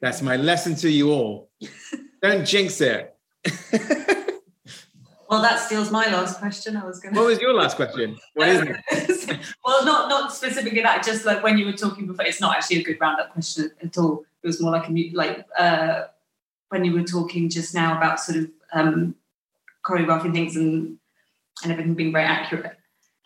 [0.00, 1.50] That's my lesson to you all.
[2.22, 3.14] don't jinx it.
[5.30, 6.76] Well, that steals my last question.
[6.76, 7.14] I was going.
[7.14, 8.18] What was your last question?
[8.34, 9.38] What is it?
[9.64, 11.04] well, not not specifically that.
[11.04, 13.96] Just like when you were talking before, it's not actually a good roundup question at
[13.96, 14.24] all.
[14.42, 16.02] It was more like a like uh,
[16.70, 19.14] when you were talking just now about sort of um,
[19.86, 20.98] choreographing things and
[21.62, 22.76] and everything being very accurate.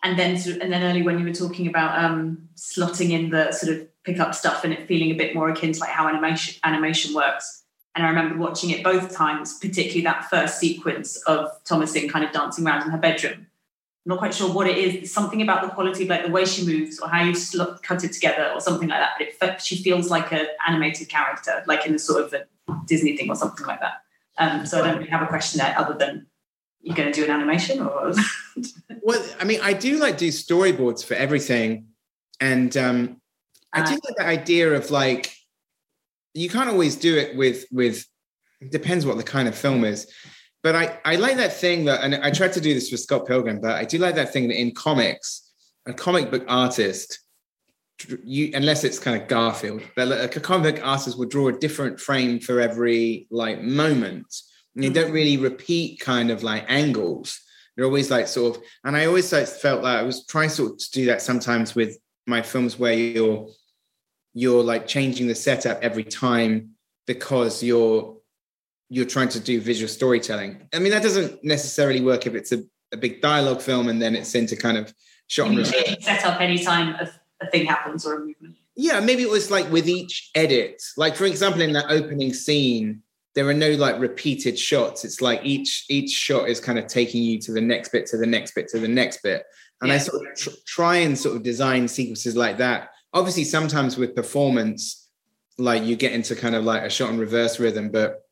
[0.03, 3.31] And then sort of, and then early when you were talking about um, slotting in
[3.31, 5.89] the sort of pick up stuff and it feeling a bit more akin to like
[5.89, 7.63] how animation animation works
[7.95, 12.31] and I remember watching it both times, particularly that first sequence of Thomasin kind of
[12.33, 13.47] dancing around in her bedroom.
[14.05, 15.11] I'm not quite sure what it is.
[15.11, 18.03] something about the quality of like the way she moves or how you sl- cut
[18.03, 19.13] it together or something like that.
[19.39, 22.45] But it, she feels like an animated character, like in a sort of a
[22.85, 24.01] Disney thing or something like that.
[24.37, 26.27] Um, so I don't really have a question there other than
[26.81, 28.13] you're going to do an animation or.
[29.01, 31.87] well, I mean, I do like do storyboards for everything,
[32.39, 33.21] and um,
[33.73, 35.34] I do uh, like the idea of like
[36.35, 38.05] you can't always do it with with
[38.61, 40.07] it depends what the kind of film is.
[40.63, 43.27] But i i like that thing that and i tried to do this with scott
[43.27, 45.51] pilgrim but i do like that thing that in comics
[45.85, 47.19] a comic book artist
[48.23, 51.53] you unless it's kind of garfield but like a comic book artist will draw a
[51.53, 54.27] different frame for every like moment.
[54.75, 55.13] And you don't mm-hmm.
[55.13, 57.39] really repeat kind of like angles.
[57.75, 60.71] They're always like sort of and i always like felt like i was trying sort
[60.71, 63.47] of to do that sometimes with my films where you're
[64.35, 66.71] you're like changing the setup every time
[67.07, 68.17] because you're
[68.89, 70.67] you're trying to do visual storytelling.
[70.71, 72.61] I mean, that doesn't necessarily work if it's a,
[72.93, 74.93] a big dialogue film and then it's into kind of
[75.25, 77.09] shot and set up anytime a,
[77.41, 78.57] a thing happens or a movement.
[78.75, 80.83] Yeah, maybe it was like with each edit.
[80.97, 83.01] Like for example, in that opening scene,
[83.35, 85.05] there are no like repeated shots.
[85.05, 88.17] It's like each each shot is kind of taking you to the next bit, to
[88.17, 89.45] the next bit, to the next bit.
[89.81, 89.95] And yeah.
[89.95, 94.13] I sort of tr- try and sort of design sequences like that obviously sometimes with
[94.13, 95.09] performance
[95.57, 98.25] like you get into kind of like a shot and reverse rhythm but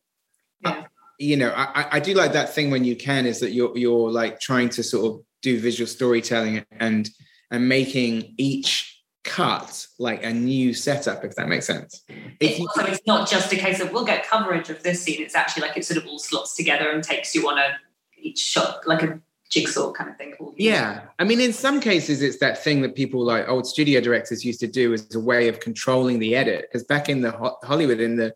[0.65, 0.71] uh, yeah.
[0.71, 0.85] I,
[1.17, 4.11] you know I, I do like that thing when you can is that you're you're
[4.11, 7.09] like trying to sort of do visual storytelling and
[7.49, 8.89] and making each
[9.23, 12.03] cut like a new setup if that makes sense
[12.41, 15.21] if you, so it's not just a case of we'll get coverage of this scene
[15.21, 17.77] it's actually like it sort of all slots together and takes you on a
[18.17, 19.21] each shot like a
[19.53, 20.33] jigsaw kind of thing.
[20.57, 21.01] Yeah.
[21.19, 24.59] I mean, in some cases, it's that thing that people like old studio directors used
[24.61, 26.65] to do as a way of controlling the edit.
[26.67, 28.33] Because back in the ho- Hollywood in the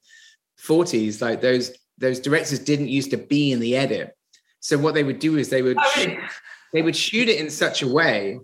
[0.60, 4.16] 40s, like those those directors didn't used to be in the edit.
[4.60, 6.20] So what they would do is they would oh, really?
[6.74, 8.40] they would shoot it in such a way.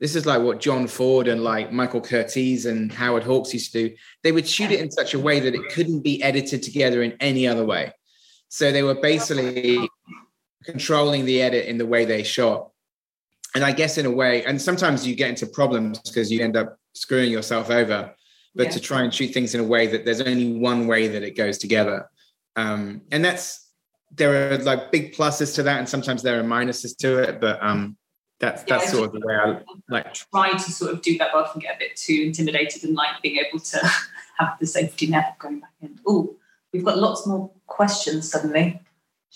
[0.00, 3.88] This is like what John Ford and like Michael Curtiz and Howard Hawks used to
[3.88, 3.96] do.
[4.24, 7.12] They would shoot it in such a way that it couldn't be edited together in
[7.20, 7.92] any other way.
[8.48, 9.88] So they were basically
[10.68, 12.70] controlling the edit in the way they shot.
[13.54, 16.56] And I guess in a way, and sometimes you get into problems because you end
[16.56, 18.14] up screwing yourself over.
[18.54, 18.72] But yeah.
[18.72, 21.36] to try and shoot things in a way that there's only one way that it
[21.36, 22.10] goes together.
[22.56, 23.70] Um, and that's
[24.10, 27.40] there are like big pluses to that, and sometimes there are minuses to it.
[27.40, 27.96] But um,
[28.40, 31.30] that's yeah, that's sort of the way I like try to sort of do that,
[31.32, 33.78] but often get a bit too intimidated and like being able to
[34.38, 35.98] have the safety net going back in.
[36.06, 36.36] Oh,
[36.72, 38.80] we've got lots more questions suddenly.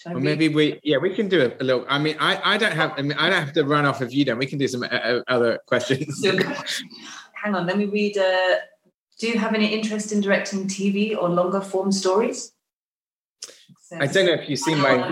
[0.07, 1.85] Or maybe we, yeah, we can do a, a, little.
[1.89, 4.13] I mean, I, I don't have, I mean, I don't have to run off if
[4.13, 4.39] you don't.
[4.39, 6.25] We can do some uh, uh other questions.
[7.35, 8.17] hang on, let me read.
[8.17, 8.57] Uh,
[9.19, 12.53] do you have any interest in directing TV or longer form stories?
[13.81, 15.11] So, I don't know if you've seen my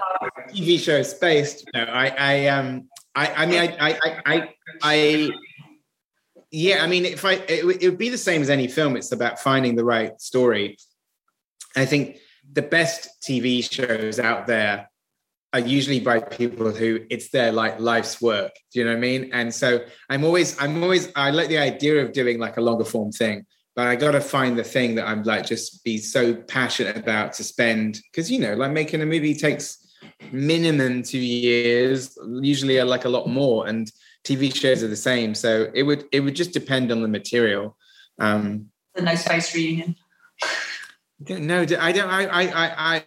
[0.49, 1.65] TV show Spaced.
[1.75, 4.49] No, I, I, um, I, I mean, I, I, I, I,
[4.83, 5.31] I
[6.51, 8.97] yeah, I mean, if I, it, it would be the same as any film.
[8.97, 10.79] It's about finding the right story.
[11.77, 12.17] I think
[12.53, 14.89] the best TV shows out there
[15.53, 18.53] are usually by people who it's their like life's work.
[18.73, 19.31] Do you know what I mean?
[19.33, 22.85] And so I'm always, I'm always, I like the idea of doing like a longer
[22.85, 26.35] form thing, but I got to find the thing that I'm like just be so
[26.35, 29.79] passionate about to spend because you know, like making a movie takes
[30.33, 33.91] minimum two years, usually like a lot more, and
[34.25, 35.35] TV shows are the same.
[35.35, 37.77] So it would it would just depend on the material.
[38.19, 39.97] Um, the No Space reunion.
[41.29, 42.09] No, I don't.
[42.09, 43.03] I I I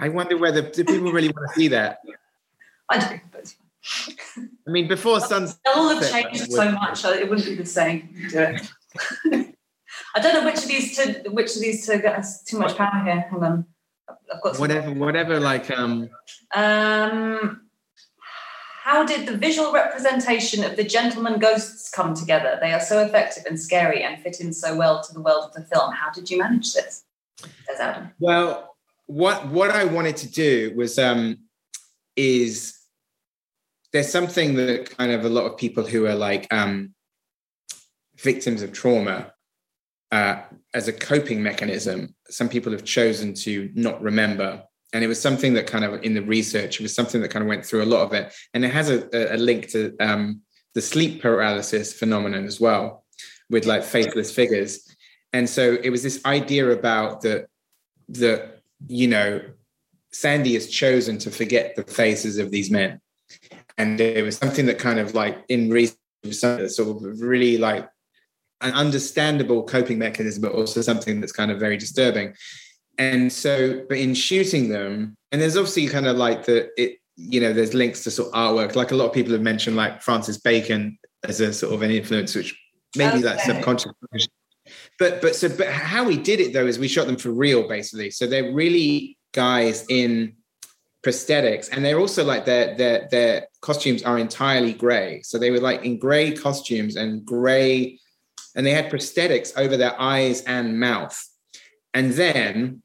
[0.00, 1.98] I wonder whether do people really want to see that.
[2.90, 3.54] I do, but
[4.66, 7.04] I mean, before Sunset, It'll all have changed so much.
[7.04, 8.08] It wouldn't be the same.
[8.30, 8.70] Do it.
[10.14, 11.30] I don't know which of these two.
[11.30, 13.26] Which of these two us too much power here.
[13.30, 13.66] Hang on.
[14.08, 14.92] I've got whatever.
[14.92, 15.40] Whatever.
[15.40, 16.08] Like um.
[16.54, 17.63] Um.
[18.84, 22.58] How did the visual representation of the gentleman ghosts come together?
[22.60, 25.54] They are so effective and scary and fit in so well to the world of
[25.54, 25.90] the film.
[25.94, 27.02] How did you manage this?
[27.38, 28.10] Says Adam.
[28.18, 28.76] Well,
[29.06, 31.38] what what I wanted to do was um
[32.14, 32.78] is
[33.94, 36.92] there's something that kind of a lot of people who are like um
[38.16, 39.32] victims of trauma
[40.12, 40.42] uh,
[40.74, 44.62] as a coping mechanism some people have chosen to not remember
[44.94, 47.42] and it was something that kind of in the research it was something that kind
[47.42, 50.40] of went through a lot of it and it has a, a link to um,
[50.72, 53.04] the sleep paralysis phenomenon as well
[53.50, 54.88] with like faceless figures
[55.34, 57.46] and so it was this idea about the
[58.08, 58.54] the
[58.88, 59.40] you know,
[60.12, 63.00] Sandy has chosen to forget the faces of these men.
[63.76, 65.96] And it was something that kind of like in reason,
[66.32, 67.88] sort of really like
[68.60, 72.34] an understandable coping mechanism, but also something that's kind of very disturbing.
[72.98, 77.40] And so, but in shooting them, and there's obviously kind of like the, it, you
[77.40, 78.76] know, there's links to sort of artwork.
[78.76, 81.90] Like a lot of people have mentioned, like Francis Bacon as a sort of an
[81.90, 82.56] influence, which
[82.96, 83.22] maybe okay.
[83.22, 83.92] that's subconscious
[84.98, 87.68] but but so but how we did it though is we shot them for real
[87.68, 88.10] basically.
[88.10, 90.36] So they're really guys in
[91.04, 95.22] prosthetics and they're also like their their their costumes are entirely gray.
[95.22, 97.98] So they were like in gray costumes and gray
[98.56, 101.20] and they had prosthetics over their eyes and mouth.
[101.92, 102.82] And then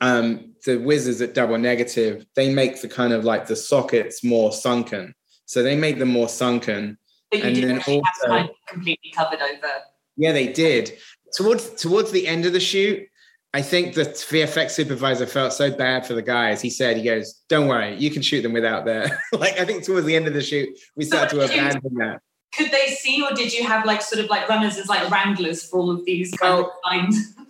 [0.00, 4.52] um, the wizards at Double Negative, they make the kind of like the sockets more
[4.52, 5.14] sunken.
[5.46, 6.98] So they made them more sunken.
[7.30, 9.68] But you and didn't then also, completely covered over
[10.16, 10.92] yeah, they did.
[11.34, 13.06] Towards towards the end of the shoot,
[13.52, 16.60] I think the VFX supervisor felt so bad for the guys.
[16.60, 19.84] He said, "He goes, don't worry, you can shoot them without there." like I think
[19.84, 22.20] towards the end of the shoot, we started so to abandon you, that.
[22.56, 25.64] Could they see, or did you have like sort of like runners as like wranglers
[25.68, 27.34] for all of these kind well, of lines?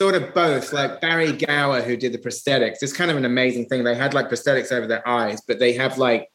[0.00, 0.72] Sort of both.
[0.72, 3.84] Like Barrie Gower, who did the prosthetics, it's kind of an amazing thing.
[3.84, 6.28] They had like prosthetics over their eyes, but they have like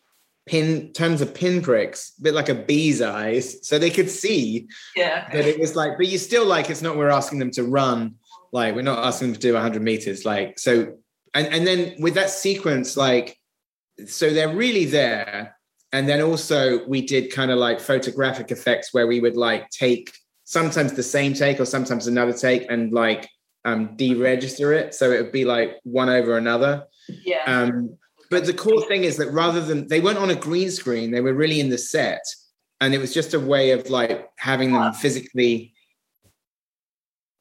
[0.45, 4.67] pin tons of pinpricks, a bit like a bee's eyes, so they could see.
[4.95, 5.29] Yeah.
[5.31, 8.15] That it was like, but you still like it's not we're asking them to run,
[8.51, 10.97] like we're not asking them to do 100 meters, like so.
[11.33, 13.37] And and then with that sequence, like,
[14.05, 15.57] so they're really there.
[15.91, 20.11] And then also we did kind of like photographic effects where we would like take
[20.43, 23.29] sometimes the same take or sometimes another take and like
[23.65, 24.93] um deregister it.
[24.93, 26.85] So it would be like one over another.
[27.07, 27.43] Yeah.
[27.45, 27.97] Um,
[28.29, 31.21] but the cool thing is that rather than they weren't on a green screen, they
[31.21, 32.23] were really in the set.
[32.81, 35.73] And it was just a way of like having them physically.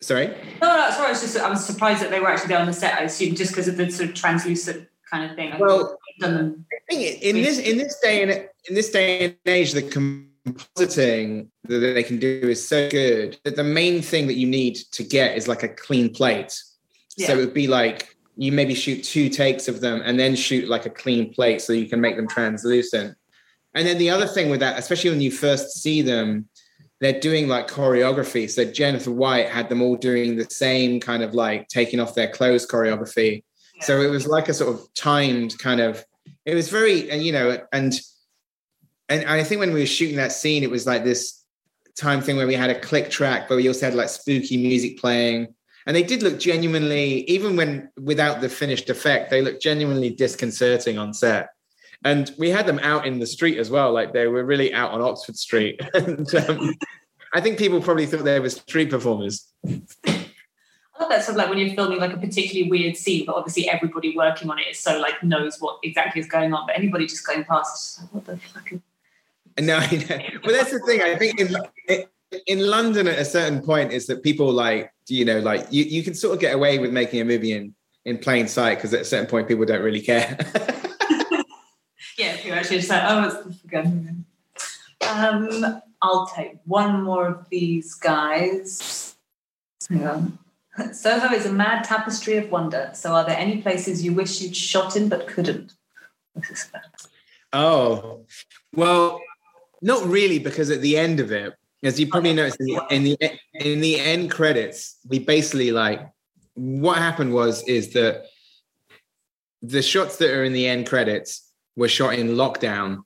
[0.00, 0.28] Sorry?
[0.60, 1.06] No, no, sorry.
[1.06, 2.98] I was just I was surprised that they were actually there on the set.
[2.98, 5.58] I assume just because of the sort of translucent kind of thing.
[5.58, 8.30] well, in this in this day and
[8.68, 9.82] in this day and age, the
[10.46, 14.76] compositing that they can do is so good that the main thing that you need
[14.92, 16.60] to get is like a clean plate.
[17.16, 17.28] Yeah.
[17.28, 20.68] So it would be like you maybe shoot two takes of them and then shoot
[20.68, 23.16] like a clean plate so you can make them translucent.
[23.74, 26.48] And then the other thing with that, especially when you first see them,
[27.00, 28.48] they're doing like choreography.
[28.48, 32.28] So Jennifer White had them all doing the same kind of like taking off their
[32.28, 33.42] clothes choreography.
[33.76, 33.84] Yeah.
[33.84, 36.04] So it was like a sort of timed kind of.
[36.44, 37.92] It was very, and you know, and
[39.20, 41.44] and I think when we were shooting that scene, it was like this
[41.96, 44.98] time thing where we had a click track, but we also had like spooky music
[44.98, 45.54] playing
[45.86, 50.98] and they did look genuinely even when without the finished effect they looked genuinely disconcerting
[50.98, 51.50] on set
[52.04, 54.92] and we had them out in the street as well like they were really out
[54.92, 56.74] on oxford street and um,
[57.34, 59.48] i think people probably thought they were street performers
[60.94, 63.34] I love that sort of like when you're filming like a particularly weird scene, but
[63.34, 66.64] obviously everybody working on it is so like knows what exactly is going on.
[66.66, 68.70] But anybody just going past, what the fuck?
[69.60, 70.18] No, I know.
[70.42, 71.02] But that's the thing.
[71.02, 71.54] I think in,
[72.46, 76.02] in London at a certain point is that people like you know, like you, you
[76.02, 77.74] can sort of get away with making a movie in
[78.04, 80.36] in plain sight because at a certain point people don't really care.
[82.18, 84.24] yeah, if you actually just like, oh, it's forgotten.
[85.08, 89.16] Um, I'll take one more of these guys.
[89.88, 90.38] Hang on.
[90.92, 92.90] Soho is a mad tapestry of wonder.
[92.94, 95.74] So, are there any places you wish you'd shot in but couldn't?
[97.52, 98.24] Oh,
[98.74, 99.20] well,
[99.82, 101.52] not really, because at the end of it,
[101.82, 103.18] as you probably noticed in the, in the
[103.54, 106.00] in the end credits, we basically like
[106.54, 108.24] what happened was is that
[109.62, 113.02] the shots that are in the end credits were shot in lockdown.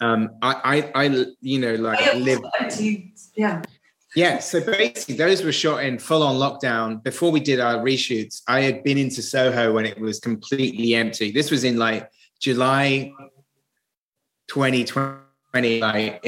[0.00, 2.40] Um, I, I, I you know, like live.
[3.36, 3.62] Yeah.
[4.16, 7.00] Yeah, so basically, those were shot in full on lockdown.
[7.04, 11.30] Before we did our reshoots, I had been into Soho when it was completely empty.
[11.30, 13.12] This was in like July
[14.48, 15.29] 2020.
[15.80, 16.20] Like,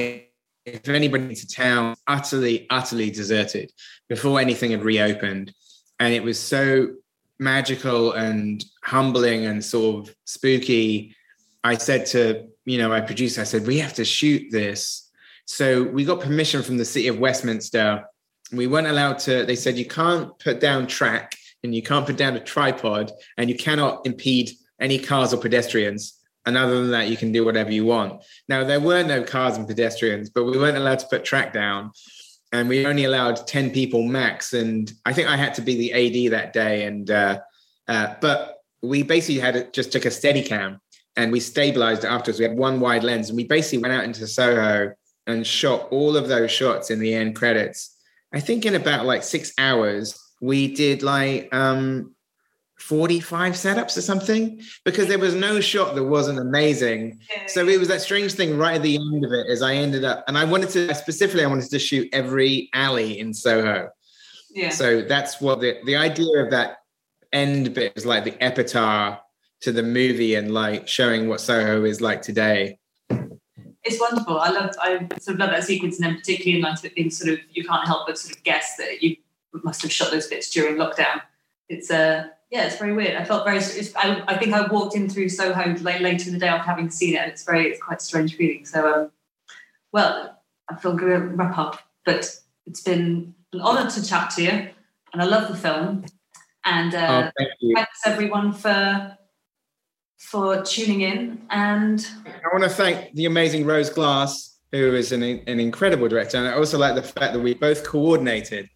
[0.65, 3.71] if anybody into town, utterly, utterly deserted
[4.07, 5.53] before anything had reopened.
[5.99, 6.93] And it was so
[7.39, 11.15] magical and humbling and sort of spooky.
[11.63, 15.09] I said to, you know, my producer, I said, we have to shoot this.
[15.45, 18.05] So we got permission from the city of Westminster.
[18.51, 22.17] We weren't allowed to, they said, you can't put down track and you can't put
[22.17, 26.19] down a tripod and you cannot impede any cars or pedestrians.
[26.45, 28.23] And other than that, you can do whatever you want.
[28.49, 31.91] Now, there were no cars and pedestrians, but we weren't allowed to put track down.
[32.51, 34.53] And we only allowed 10 people max.
[34.53, 36.85] And I think I had to be the AD that day.
[36.85, 37.39] And, uh,
[37.87, 40.79] uh, but we basically had it, just took a Steadicam
[41.15, 42.39] and we stabilized it afterwards.
[42.39, 44.93] We had one wide lens and we basically went out into Soho
[45.25, 47.97] and shot all of those shots in the end credits.
[48.33, 52.12] I think in about like six hours, we did like um
[52.83, 57.17] 45 setups or something because there was no shot that wasn't amazing.
[57.47, 60.03] So it was that strange thing right at the end of it as I ended
[60.03, 63.89] up, and I wanted to specifically, I wanted to shoot every alley in Soho.
[64.53, 64.69] Yeah.
[64.69, 66.79] So that's what the, the idea of that
[67.31, 69.21] end bit is like the epitaph
[69.61, 72.79] to the movie and like showing what Soho is like today.
[73.09, 74.39] It's wonderful.
[74.39, 74.71] I love.
[74.81, 77.63] I sort of love that sequence, and then particularly in like in sort of you
[77.63, 79.15] can't help but sort of guess that you
[79.63, 81.21] must have shot those bits during lockdown.
[81.69, 83.15] It's uh yeah, it's very weird.
[83.15, 83.57] I felt very.
[83.95, 86.91] I, I think I walked in through Soho like later in the day after having
[86.91, 87.65] seen it, and it's very.
[87.71, 88.63] It's quite a strange feeling.
[88.63, 89.11] So um,
[89.91, 90.39] well,
[90.69, 92.29] I feel going to wrap up, but
[92.67, 96.05] it's been an honour to chat to you, and I love the film.
[96.63, 99.17] And uh, oh, thank thanks everyone for
[100.19, 105.21] for tuning in and I want to thank the amazing Rose Glass, who is an,
[105.21, 106.37] an incredible director.
[106.37, 108.69] And I also like the fact that we both coordinated.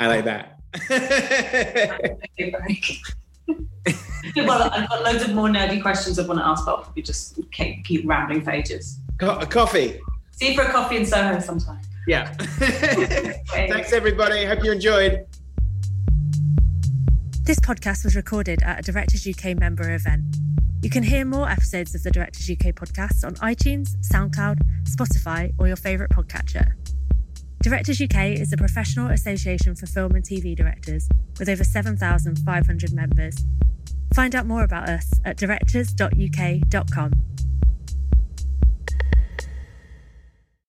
[0.00, 0.57] I like that.
[4.36, 7.02] Well, I've got loads of more nerdy questions I want to ask, but I'll probably
[7.02, 8.98] just keep, keep rambling for ages.
[9.18, 10.00] Co- coffee.
[10.32, 11.80] See you for a coffee in Soho sometime.
[12.06, 12.32] Yeah.
[13.50, 14.44] Thanks, everybody.
[14.44, 15.26] Hope you enjoyed.
[17.42, 20.22] This podcast was recorded at a Directors UK member event.
[20.82, 25.66] You can hear more episodes of the Directors UK podcast on iTunes, SoundCloud, Spotify, or
[25.66, 26.72] your favourite podcatcher.
[27.60, 33.36] Directors UK is a professional association for film and TV directors with over 7,500 members.
[34.14, 37.12] Find out more about us at directors.uk.com.